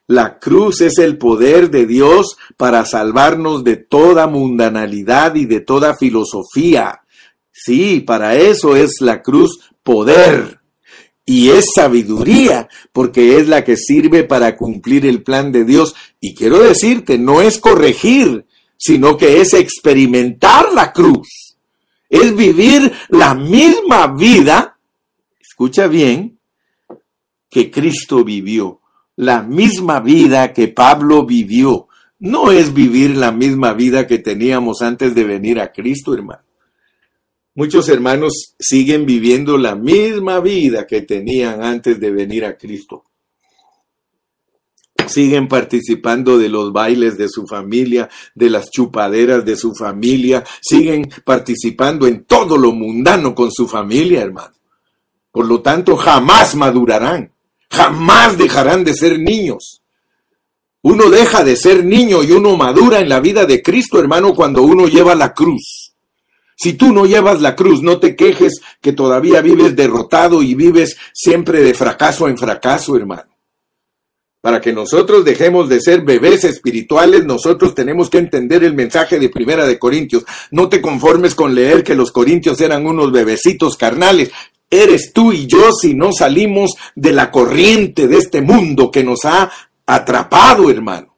[0.09, 5.95] La cruz es el poder de Dios para salvarnos de toda mundanalidad y de toda
[5.95, 7.04] filosofía.
[7.57, 10.61] Sí, para eso es la cruz poder.
[11.25, 15.95] Y es sabiduría, porque es la que sirve para cumplir el plan de Dios.
[16.21, 18.45] Y quiero decirte, no es corregir,
[18.77, 21.57] sino que es experimentar la cruz.
[22.11, 24.77] Es vivir la misma vida,
[25.41, 26.39] escucha bien,
[27.49, 28.81] que Cristo vivió.
[29.17, 31.87] La misma vida que Pablo vivió.
[32.19, 36.44] No es vivir la misma vida que teníamos antes de venir a Cristo, hermano.
[37.57, 43.05] Muchos hermanos siguen viviendo la misma vida que tenían antes de venir a Cristo.
[45.07, 51.09] Siguen participando de los bailes de su familia, de las chupaderas de su familia, siguen
[51.25, 54.55] participando en todo lo mundano con su familia, hermano.
[55.31, 57.33] Por lo tanto, jamás madurarán,
[57.71, 59.83] jamás dejarán de ser niños.
[60.83, 64.63] Uno deja de ser niño y uno madura en la vida de Cristo, hermano, cuando
[64.63, 65.84] uno lleva la cruz.
[66.57, 70.97] Si tú no llevas la cruz, no te quejes que todavía vives derrotado y vives
[71.13, 73.35] siempre de fracaso en fracaso, hermano.
[74.41, 79.31] Para que nosotros dejemos de ser bebés espirituales, nosotros tenemos que entender el mensaje de
[79.31, 80.25] Primera de Corintios.
[80.51, 84.31] No te conformes con leer que los corintios eran unos bebecitos carnales.
[84.69, 89.25] Eres tú y yo si no salimos de la corriente de este mundo que nos
[89.25, 89.51] ha
[89.87, 91.17] atrapado, hermano.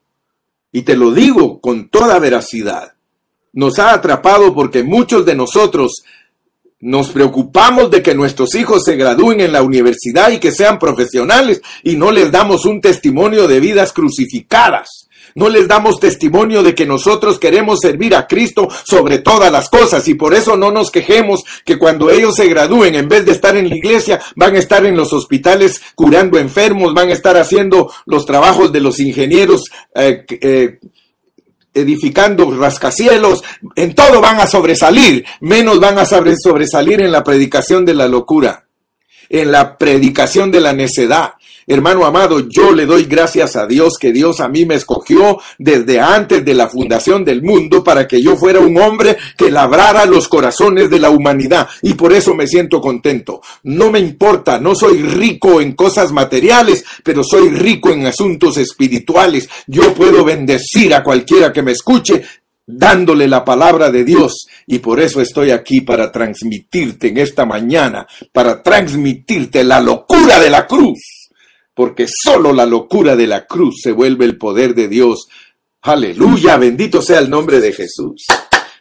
[0.71, 2.96] Y te lo digo con toda veracidad
[3.57, 6.03] nos ha atrapado porque muchos de nosotros
[6.79, 11.63] nos preocupamos de que nuestros hijos se gradúen en la universidad y que sean profesionales
[11.81, 15.07] y no les damos un testimonio de vidas crucificadas.
[15.33, 20.07] No les damos testimonio de que nosotros queremos servir a Cristo sobre todas las cosas
[20.07, 23.57] y por eso no nos quejemos que cuando ellos se gradúen, en vez de estar
[23.57, 27.91] en la iglesia, van a estar en los hospitales curando enfermos, van a estar haciendo
[28.05, 29.63] los trabajos de los ingenieros
[29.95, 30.79] eh, eh,
[31.81, 33.43] edificando rascacielos,
[33.75, 38.65] en todo van a sobresalir, menos van a sobresalir en la predicación de la locura,
[39.29, 41.33] en la predicación de la necedad,
[41.69, 45.99] Hermano amado, yo le doy gracias a Dios que Dios a mí me escogió desde
[45.99, 50.29] antes de la fundación del mundo para que yo fuera un hombre que labrara los
[50.29, 53.41] corazones de la humanidad y por eso me siento contento.
[53.63, 59.49] No me importa, no soy rico en cosas materiales, pero soy rico en asuntos espirituales.
[59.67, 62.23] Yo puedo bendecir a cualquiera que me escuche
[62.65, 64.47] dándole la palabra de Dios.
[64.67, 70.49] Y por eso estoy aquí para transmitirte en esta mañana, para transmitirte la locura de
[70.49, 71.16] la cruz
[71.77, 75.27] porque solo la locura de la cruz se vuelve el poder de Dios.
[75.83, 78.25] Aleluya, bendito sea el nombre de Jesús.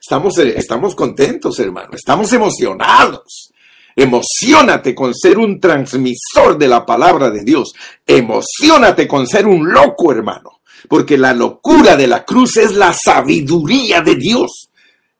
[0.00, 3.52] Estamos, estamos contentos, hermano, estamos emocionados.
[3.94, 7.74] Emocionate con ser un transmisor de la palabra de Dios.
[8.06, 10.62] Emocionate con ser un loco, hermano.
[10.88, 14.70] Porque la locura de la cruz es la sabiduría de Dios.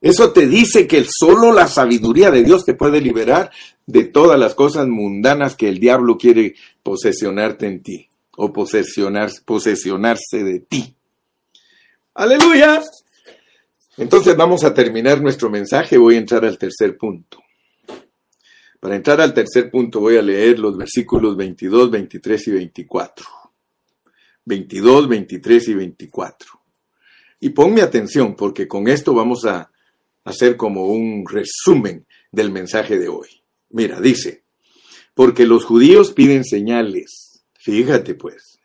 [0.07, 3.51] Eso te dice que solo la sabiduría de Dios te puede liberar
[3.87, 6.55] de todas las cosas mundanas que el diablo quiere
[6.85, 10.95] posesionarte en ti o posesionar, posesionarse de ti.
[12.15, 12.85] Aleluya.
[13.97, 15.99] Entonces vamos a terminar nuestro mensaje.
[15.99, 17.43] Voy a entrar al tercer punto.
[18.79, 23.27] Para entrar al tercer punto voy a leer los versículos 22, 23 y 24.
[24.45, 26.49] 22, 23 y 24.
[27.41, 29.69] Y ponme atención porque con esto vamos a
[30.27, 33.29] hacer como un resumen del mensaje de hoy.
[33.71, 34.43] Mira, dice,
[35.15, 37.45] porque los judíos piden señales.
[37.55, 38.59] Fíjate pues,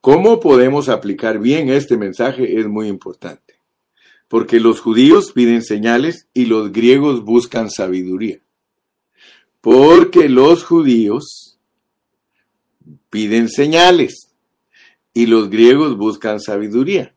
[0.00, 2.58] ¿cómo podemos aplicar bien este mensaje?
[2.58, 3.60] Es muy importante.
[4.26, 8.40] Porque los judíos piden señales y los griegos buscan sabiduría.
[9.60, 11.58] Porque los judíos
[13.10, 14.32] piden señales
[15.12, 17.14] y los griegos buscan sabiduría.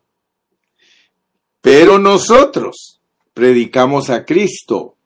[1.62, 2.99] Pero nosotros
[3.40, 4.98] predicamos a Cristo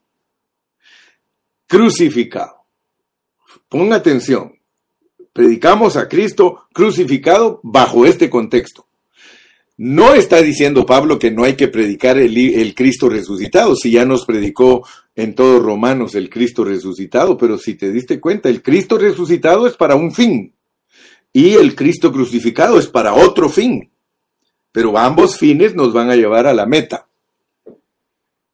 [1.69, 2.65] crucificado.
[3.69, 4.59] Ponga atención,
[5.33, 8.89] predicamos a Cristo crucificado bajo este contexto.
[9.77, 14.27] No está diciendo Pablo que no hay que predicar el, Cristo resucitado, si ya nos
[14.27, 19.69] predicó en todos Romanos el Cristo resucitado, pero si te diste cuenta, el Cristo resucitado
[19.69, 20.53] es para un fin
[21.33, 23.93] y el Cristo crucificado es para otro fin.
[24.73, 27.07] Pero ambos fines nos van a llevar a la meta.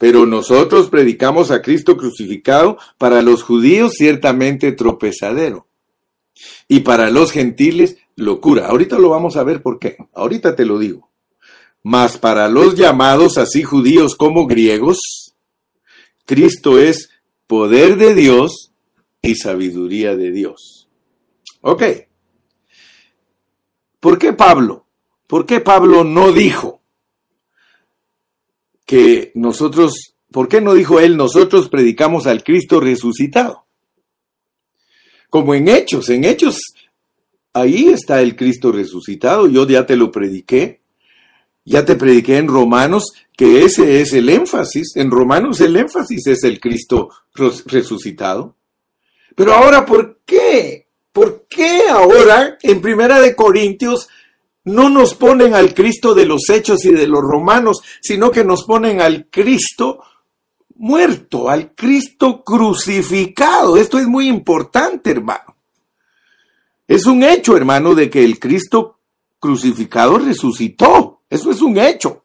[0.01, 5.67] Pero nosotros predicamos a Cristo crucificado para los judíos ciertamente tropezadero
[6.69, 8.69] y para los gentiles locura.
[8.69, 9.99] Ahorita lo vamos a ver por qué.
[10.15, 11.11] Ahorita te lo digo.
[11.83, 15.35] Mas para los llamados así judíos como griegos,
[16.25, 17.11] Cristo es
[17.47, 18.73] poder de Dios
[19.21, 20.89] y sabiduría de Dios.
[21.61, 21.83] Ok.
[24.01, 24.87] ¿Por qué Pablo?
[25.27, 26.80] ¿Por qué Pablo no dijo
[28.91, 33.65] que nosotros, por qué no dijo él, nosotros predicamos al Cristo resucitado?
[35.29, 36.59] Como en Hechos, en Hechos,
[37.53, 40.81] ahí está el Cristo resucitado, yo ya te lo prediqué,
[41.65, 46.43] ya te prediqué en Romanos que ese es el énfasis, en Romanos el énfasis es
[46.43, 47.11] el Cristo
[47.67, 48.57] resucitado.
[49.37, 50.89] Pero ahora, ¿por qué?
[51.13, 54.09] ¿Por qué ahora en Primera de Corintios
[54.71, 58.65] no nos ponen al Cristo de los hechos y de los romanos, sino que nos
[58.65, 60.01] ponen al Cristo
[60.77, 63.77] muerto, al Cristo crucificado.
[63.77, 65.57] Esto es muy importante, hermano.
[66.89, 68.99] Es un hecho, hermano, de que el Cristo
[69.39, 71.21] crucificado resucitó.
[71.29, 72.25] Eso es un hecho.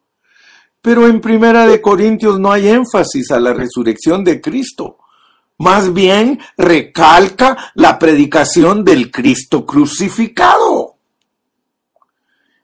[0.80, 4.98] Pero en Primera de Corintios no hay énfasis a la resurrección de Cristo.
[5.58, 10.95] Más bien recalca la predicación del Cristo crucificado.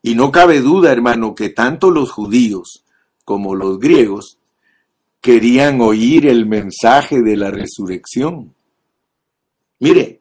[0.03, 2.85] Y no cabe duda, hermano, que tanto los judíos
[3.25, 4.39] como los griegos
[5.21, 8.53] querían oír el mensaje de la resurrección.
[9.79, 10.21] Mire,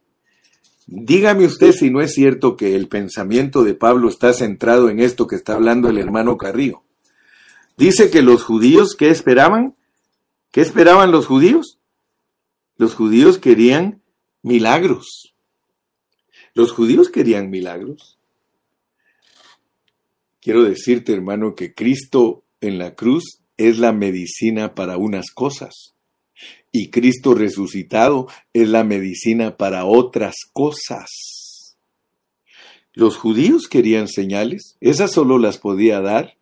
[0.86, 5.26] dígame usted si no es cierto que el pensamiento de Pablo está centrado en esto
[5.26, 6.84] que está hablando el hermano Carrillo.
[7.78, 9.76] Dice que los judíos, ¿qué esperaban?
[10.52, 11.80] ¿Qué esperaban los judíos?
[12.78, 14.02] Los judíos querían
[14.44, 15.34] milagros.
[16.54, 18.20] Los judíos querían milagros.
[20.42, 25.94] Quiero decirte, hermano, que Cristo en la cruz es la medicina para unas cosas.
[26.72, 31.78] Y Cristo resucitado es la medicina para otras cosas.
[32.94, 36.38] Los judíos querían señales, esas solo las podía dar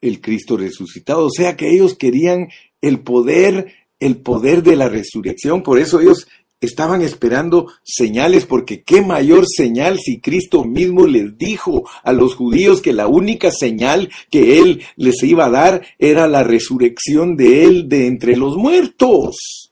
[0.00, 2.48] el Cristo resucitado, o sea que ellos querían
[2.80, 6.28] el poder, el poder de la resurrección, por eso ellos
[6.60, 12.80] estaban esperando señales, porque qué mayor señal si Cristo mismo les dijo a los judíos
[12.80, 17.88] que la única señal que Él les iba a dar era la resurrección de Él
[17.88, 19.64] de entre los muertos.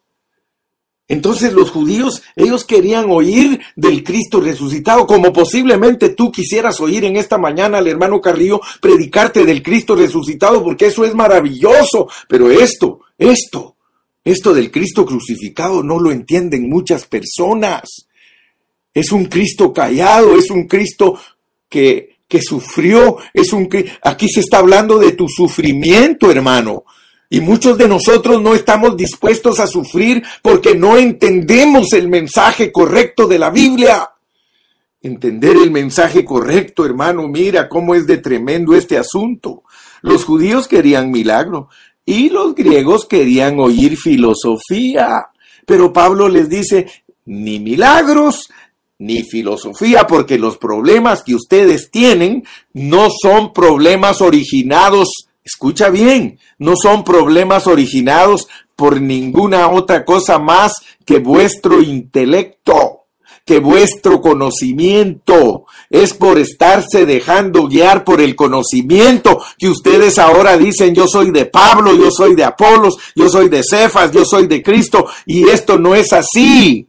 [1.09, 7.17] Entonces los judíos, ellos querían oír del Cristo resucitado, como posiblemente tú quisieras oír en
[7.17, 12.09] esta mañana al hermano Carrillo predicarte del Cristo resucitado, porque eso es maravilloso.
[12.29, 13.77] Pero esto, esto,
[14.25, 18.07] esto del Cristo crucificado no lo entienden muchas personas.
[18.95, 21.19] Es un Cristo callado, es un Cristo
[21.69, 23.69] que, que sufrió, es un
[24.03, 26.85] aquí se está hablando de tu sufrimiento, hermano.
[27.29, 33.27] Y muchos de nosotros no estamos dispuestos a sufrir porque no entendemos el mensaje correcto
[33.27, 34.11] de la Biblia.
[35.01, 39.65] Entender el mensaje correcto, hermano, mira cómo es de tremendo este asunto.
[40.03, 41.71] Los judíos querían milagro,
[42.05, 45.27] y los griegos querían oír filosofía.
[45.67, 46.87] Pero Pablo les dice,
[47.25, 48.49] ni milagros,
[48.99, 56.75] ni filosofía, porque los problemas que ustedes tienen no son problemas originados, escucha bien, no
[56.81, 60.73] son problemas originados por ninguna otra cosa más
[61.05, 62.92] que vuestro intelecto
[63.45, 70.95] que vuestro conocimiento es por estarse dejando guiar por el conocimiento que ustedes ahora dicen
[70.95, 74.63] yo soy de Pablo, yo soy de Apolos, yo soy de Cefas, yo soy de
[74.63, 76.87] Cristo y esto no es así.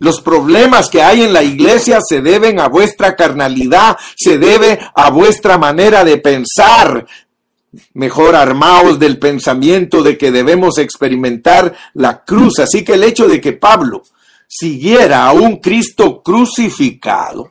[0.00, 5.10] Los problemas que hay en la iglesia se deben a vuestra carnalidad, se debe a
[5.10, 7.04] vuestra manera de pensar.
[7.94, 12.60] Mejor armaos del pensamiento de que debemos experimentar la cruz.
[12.60, 14.04] Así que el hecho de que Pablo
[14.48, 17.50] siguiera a un Cristo crucificado,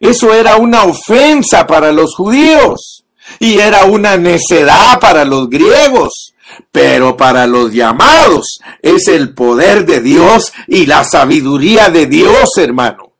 [0.00, 3.02] eso era una ofensa para los judíos.
[3.40, 6.32] y era una necedad para los griegos.
[6.70, 13.12] Pero para los llamados es el poder de Dios y la sabiduría de Dios, hermano.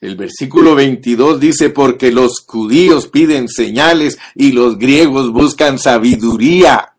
[0.00, 6.94] El versículo 22 dice, porque los judíos piden señales y los griegos buscan sabiduría.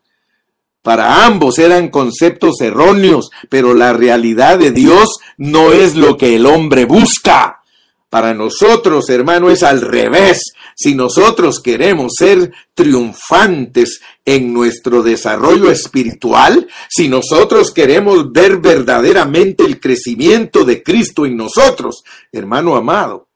[0.82, 6.44] Para ambos eran conceptos erróneos, pero la realidad de Dios no es lo que el
[6.44, 7.62] hombre busca.
[8.10, 10.52] Para nosotros, hermano, es al revés.
[10.74, 19.80] Si nosotros queremos ser triunfantes en nuestro desarrollo espiritual, si nosotros queremos ver verdaderamente el
[19.80, 22.02] crecimiento de Cristo en nosotros,
[22.32, 23.28] hermano amado,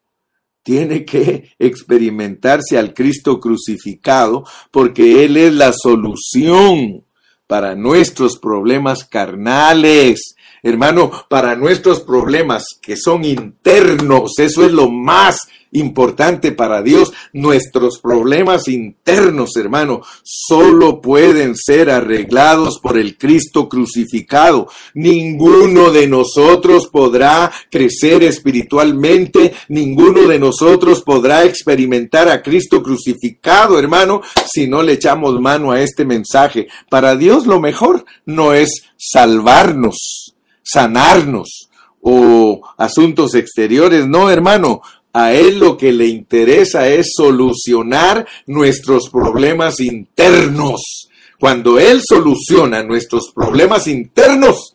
[0.63, 7.06] tiene que experimentarse al Cristo crucificado porque Él es la solución
[7.47, 10.36] para nuestros problemas carnales.
[10.63, 17.13] Hermano, para nuestros problemas que son internos, eso es lo más importante para Dios.
[17.33, 24.69] Nuestros problemas internos, hermano, solo pueden ser arreglados por el Cristo crucificado.
[24.95, 34.23] Ninguno de nosotros podrá crecer espiritualmente, ninguno de nosotros podrá experimentar a Cristo crucificado, hermano,
[34.51, 36.69] si no le echamos mano a este mensaje.
[36.89, 40.36] Para Dios lo mejor no es salvarnos,
[40.67, 44.07] sanarnos o asuntos exteriores.
[44.07, 51.09] No, hermano, a Él lo que le interesa es solucionar nuestros problemas internos.
[51.39, 54.75] Cuando Él soluciona nuestros problemas internos,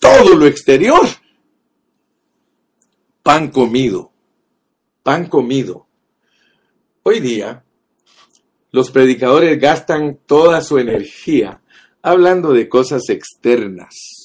[0.00, 1.06] todo lo exterior,
[3.22, 4.10] pan comido,
[5.02, 5.86] pan comido.
[7.04, 7.62] Hoy día,
[8.72, 11.62] los predicadores gastan toda su energía
[12.02, 14.17] hablando de cosas externas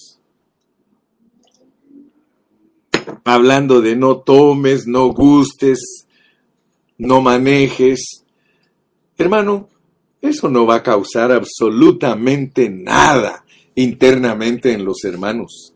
[3.24, 6.06] hablando de no tomes, no gustes,
[6.98, 8.24] no manejes.
[9.18, 9.70] Hermano,
[10.22, 13.44] eso no va a causar absolutamente nada
[13.76, 15.74] internamente en los hermanos.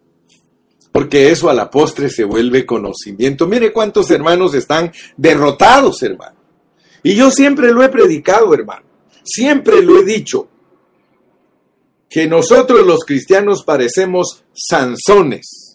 [0.91, 3.47] Porque eso a la postre se vuelve conocimiento.
[3.47, 6.37] Mire cuántos hermanos están derrotados, hermano.
[7.03, 8.85] Y yo siempre lo he predicado, hermano.
[9.23, 10.47] Siempre lo he dicho.
[12.09, 15.66] Que nosotros los cristianos parecemos Sansones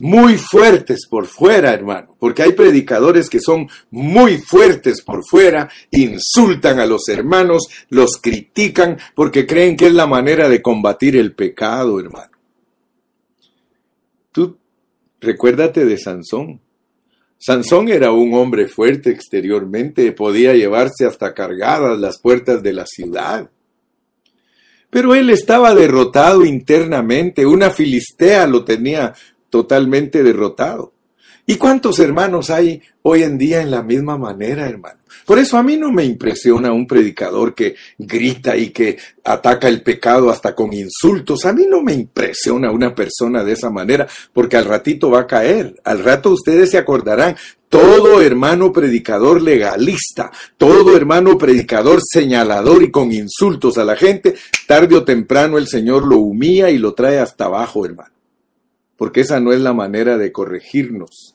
[0.00, 6.78] muy fuertes por fuera, hermano, porque hay predicadores que son muy fuertes por fuera, insultan
[6.78, 12.00] a los hermanos, los critican porque creen que es la manera de combatir el pecado,
[12.00, 12.30] hermano.
[14.32, 14.58] Tú
[15.20, 16.60] recuérdate de Sansón.
[17.38, 23.50] Sansón era un hombre fuerte exteriormente, podía llevarse hasta cargadas las puertas de la ciudad.
[24.88, 29.12] Pero él estaba derrotado internamente, una filistea lo tenía
[29.54, 30.92] totalmente derrotado.
[31.46, 34.98] ¿Y cuántos hermanos hay hoy en día en la misma manera, hermano?
[35.24, 39.80] Por eso a mí no me impresiona un predicador que grita y que ataca el
[39.82, 41.44] pecado hasta con insultos.
[41.44, 45.26] A mí no me impresiona una persona de esa manera, porque al ratito va a
[45.28, 45.76] caer.
[45.84, 47.36] Al rato ustedes se acordarán.
[47.68, 54.34] Todo hermano predicador legalista, todo hermano predicador señalador y con insultos a la gente,
[54.66, 58.13] tarde o temprano el Señor lo humilla y lo trae hasta abajo, hermano
[58.96, 61.34] porque esa no es la manera de corregirnos.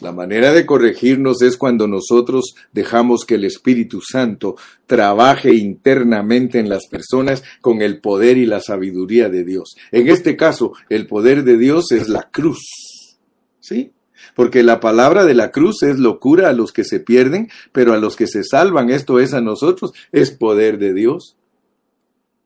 [0.00, 6.68] La manera de corregirnos es cuando nosotros dejamos que el Espíritu Santo trabaje internamente en
[6.68, 9.76] las personas con el poder y la sabiduría de Dios.
[9.90, 13.18] En este caso, el poder de Dios es la cruz.
[13.58, 13.92] ¿Sí?
[14.34, 17.98] Porque la palabra de la cruz es locura a los que se pierden, pero a
[17.98, 21.36] los que se salvan, esto es a nosotros, es poder de Dios.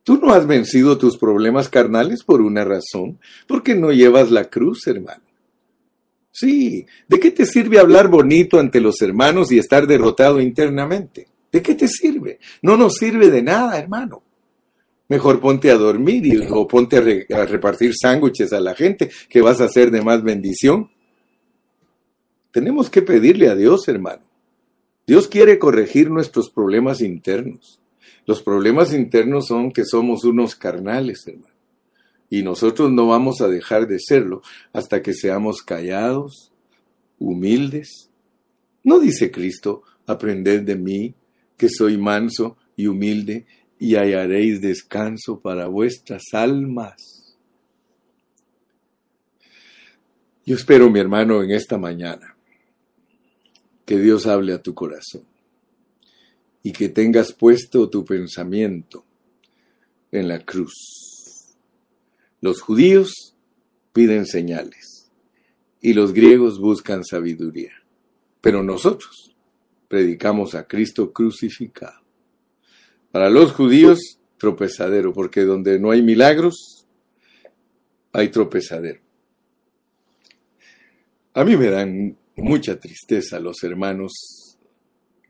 [0.05, 4.87] Tú no has vencido tus problemas carnales por una razón, porque no llevas la cruz,
[4.87, 5.23] hermano.
[6.31, 11.27] Sí, ¿de qué te sirve hablar bonito ante los hermanos y estar derrotado internamente?
[11.51, 12.39] ¿De qué te sirve?
[12.61, 14.23] No nos sirve de nada, hermano.
[15.09, 19.61] Mejor ponte a dormir o ponte a, a repartir sándwiches a la gente, que vas
[19.61, 20.91] a hacer de más bendición.
[22.51, 24.23] Tenemos que pedirle a Dios, hermano.
[25.07, 27.81] Dios quiere corregir nuestros problemas internos.
[28.27, 31.55] Los problemas internos son que somos unos carnales, hermano.
[32.31, 36.53] Y nosotros no vamos a dejar de serlo hasta que seamos callados,
[37.19, 38.11] humildes.
[38.83, 41.15] ¿No dice Cristo, aprended de mí,
[41.57, 43.47] que soy manso y humilde,
[43.79, 47.37] y hallaréis descanso para vuestras almas?
[50.47, 52.37] Yo espero, mi hermano, en esta mañana,
[53.85, 55.34] que Dios hable a tu corazón
[56.67, 59.05] y que tengas puesto tu pensamiento
[60.11, 60.73] en la cruz.
[62.41, 63.37] Los judíos
[63.93, 65.11] piden señales
[65.83, 67.73] y los griegos buscan sabiduría.
[68.41, 69.37] Pero nosotros,
[69.89, 72.01] predicamos a Cristo crucificado.
[73.13, 76.87] Para los judíos, tropezadero, porque donde no hay milagros,
[78.13, 79.01] hay tropezadero.
[81.35, 84.44] A mí me dan mucha tristeza los hermanos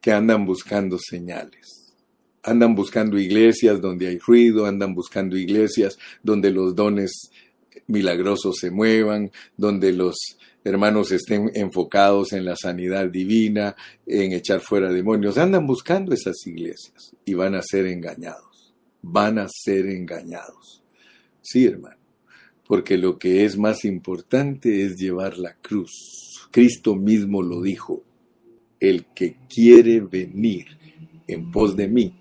[0.04, 1.94] que andan buscando señales.
[2.42, 7.30] Andan buscando iglesias donde hay ruido, andan buscando iglesias donde los dones
[7.86, 10.14] milagrosos se muevan, donde los
[10.62, 15.38] hermanos estén enfocados en la sanidad divina, en echar fuera demonios.
[15.38, 18.74] Andan buscando esas iglesias y van a ser engañados.
[19.00, 20.82] Van a ser engañados.
[21.40, 21.96] Sí, hermano,
[22.66, 26.46] porque lo que es más importante es llevar la cruz.
[26.50, 28.04] Cristo mismo lo dijo.
[28.84, 30.66] El que quiere venir
[31.26, 32.14] en pos de mí,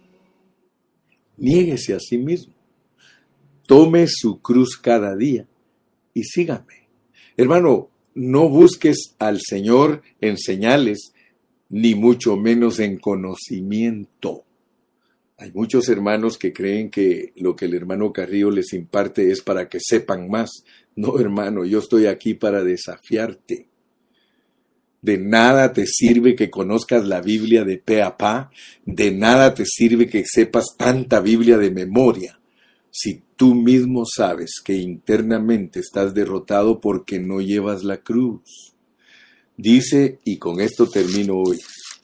[1.35, 2.53] niéguese a sí mismo.
[3.67, 5.45] Tome su cruz cada día
[6.13, 6.87] y sígame.
[7.35, 11.13] Hermano, no busques al Señor en señales,
[11.67, 14.45] ni mucho menos en conocimiento.
[15.37, 19.67] Hay muchos hermanos que creen que lo que el hermano Carrillo les imparte es para
[19.67, 20.49] que sepan más.
[20.95, 23.72] No, hermano, yo estoy aquí para desafiarte.
[25.03, 28.49] De nada te sirve que conozcas la Biblia de pe a pa,
[28.85, 32.39] de nada te sirve que sepas tanta Biblia de memoria
[32.95, 38.75] si tú mismo sabes que internamente estás derrotado porque no llevas la cruz.
[39.57, 41.59] Dice, y con esto termino hoy,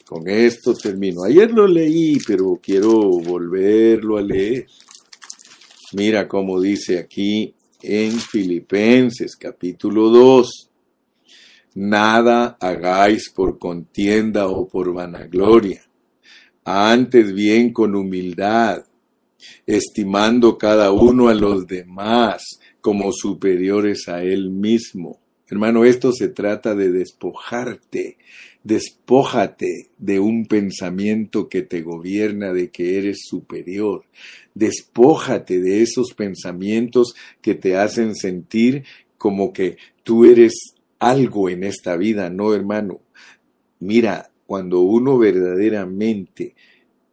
[0.06, 1.24] con esto termino.
[1.24, 4.66] Ayer lo leí, pero quiero volverlo a leer.
[5.94, 10.69] Mira cómo dice aquí en Filipenses capítulo 2.
[11.76, 15.84] Nada hagáis por contienda o por vanagloria,
[16.64, 18.84] antes bien con humildad
[19.66, 22.44] estimando cada uno a los demás
[22.82, 25.20] como superiores a él mismo.
[25.48, 28.18] Hermano, esto se trata de despojarte,
[28.64, 34.06] despójate de un pensamiento que te gobierna de que eres superior,
[34.54, 38.84] despójate de esos pensamientos que te hacen sentir
[39.18, 40.54] como que tú eres
[41.00, 43.00] algo en esta vida, no hermano.
[43.80, 46.56] Mira, cuando uno verdaderamente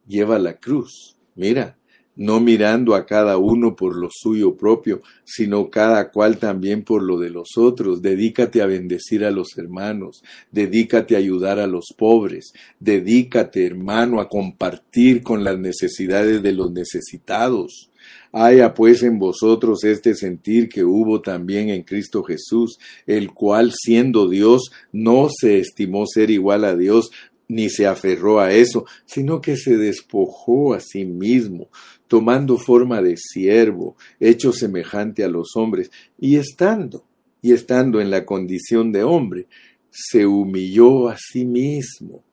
[0.06, 1.76] lleva la cruz, mira,
[2.16, 7.18] no mirando a cada uno por lo suyo propio, sino cada cual también por lo
[7.18, 8.00] de los otros.
[8.00, 14.28] Dedícate a bendecir a los hermanos, dedícate a ayudar a los pobres, dedícate, hermano, a
[14.28, 17.90] compartir con las necesidades de los necesitados.
[18.32, 24.28] Haya pues en vosotros este sentir que hubo también en Cristo Jesús, el cual siendo
[24.28, 27.10] Dios no se estimó ser igual a Dios,
[27.48, 31.68] ni se aferró a eso, sino que se despojó a sí mismo,
[32.08, 37.04] tomando forma de siervo, hecho semejante a los hombres, y estando,
[37.42, 39.46] y estando en la condición de hombre,
[39.90, 42.24] se humilló a sí mismo,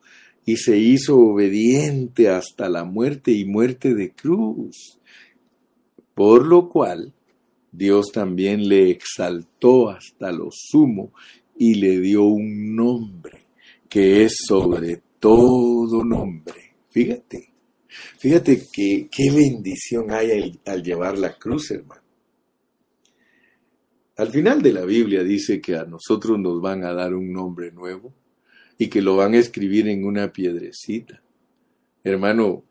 [0.46, 5.00] y se hizo obediente hasta la muerte y muerte de cruz,
[6.14, 7.14] por lo cual
[7.72, 11.14] Dios también le exaltó hasta lo sumo
[11.58, 13.48] y le dio un nombre
[13.90, 16.76] que es sobre todo nombre.
[16.90, 17.54] Fíjate,
[18.18, 22.02] Fíjate que qué bendición hay al, llevar la cruz, hermano.
[24.16, 27.72] Al final de la Biblia dice que a nosotros nos van a dar un nombre
[27.72, 28.14] nuevo
[28.78, 31.22] y que lo van a escribir en una piedrecita.
[32.04, 32.64] Hermano,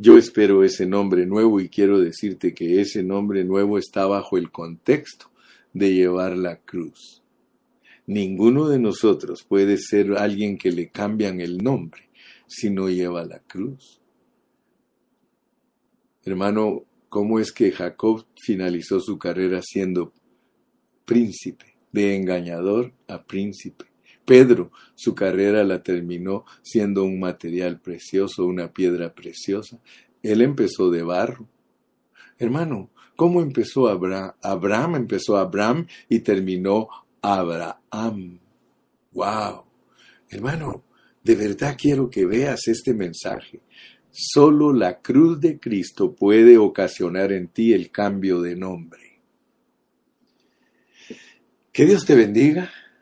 [0.00, 4.50] yo espero ese nombre nuevo y quiero decirte que ese nombre nuevo está bajo el
[4.50, 5.30] contexto
[5.74, 7.22] de llevar la cruz.
[8.06, 12.08] Ninguno de nosotros puede ser alguien que le cambian el nombre
[12.46, 14.00] si no lleva la cruz.
[16.24, 20.14] Hermano, ¿cómo es que Jacob finalizó su carrera siendo
[21.04, 23.89] príncipe, de engañador a príncipe?
[24.30, 29.80] Pedro, su carrera la terminó siendo un material precioso, una piedra preciosa.
[30.22, 31.48] Él empezó de barro.
[32.38, 34.30] Hermano, ¿cómo empezó Abraham?
[34.40, 36.88] Abraham empezó Abraham y terminó
[37.20, 38.38] Abraham.
[39.10, 39.64] ¡Wow!
[40.28, 40.84] Hermano,
[41.24, 43.62] de verdad quiero que veas este mensaje.
[44.12, 49.22] Solo la cruz de Cristo puede ocasionar en ti el cambio de nombre.
[51.72, 52.70] Que Dios te bendiga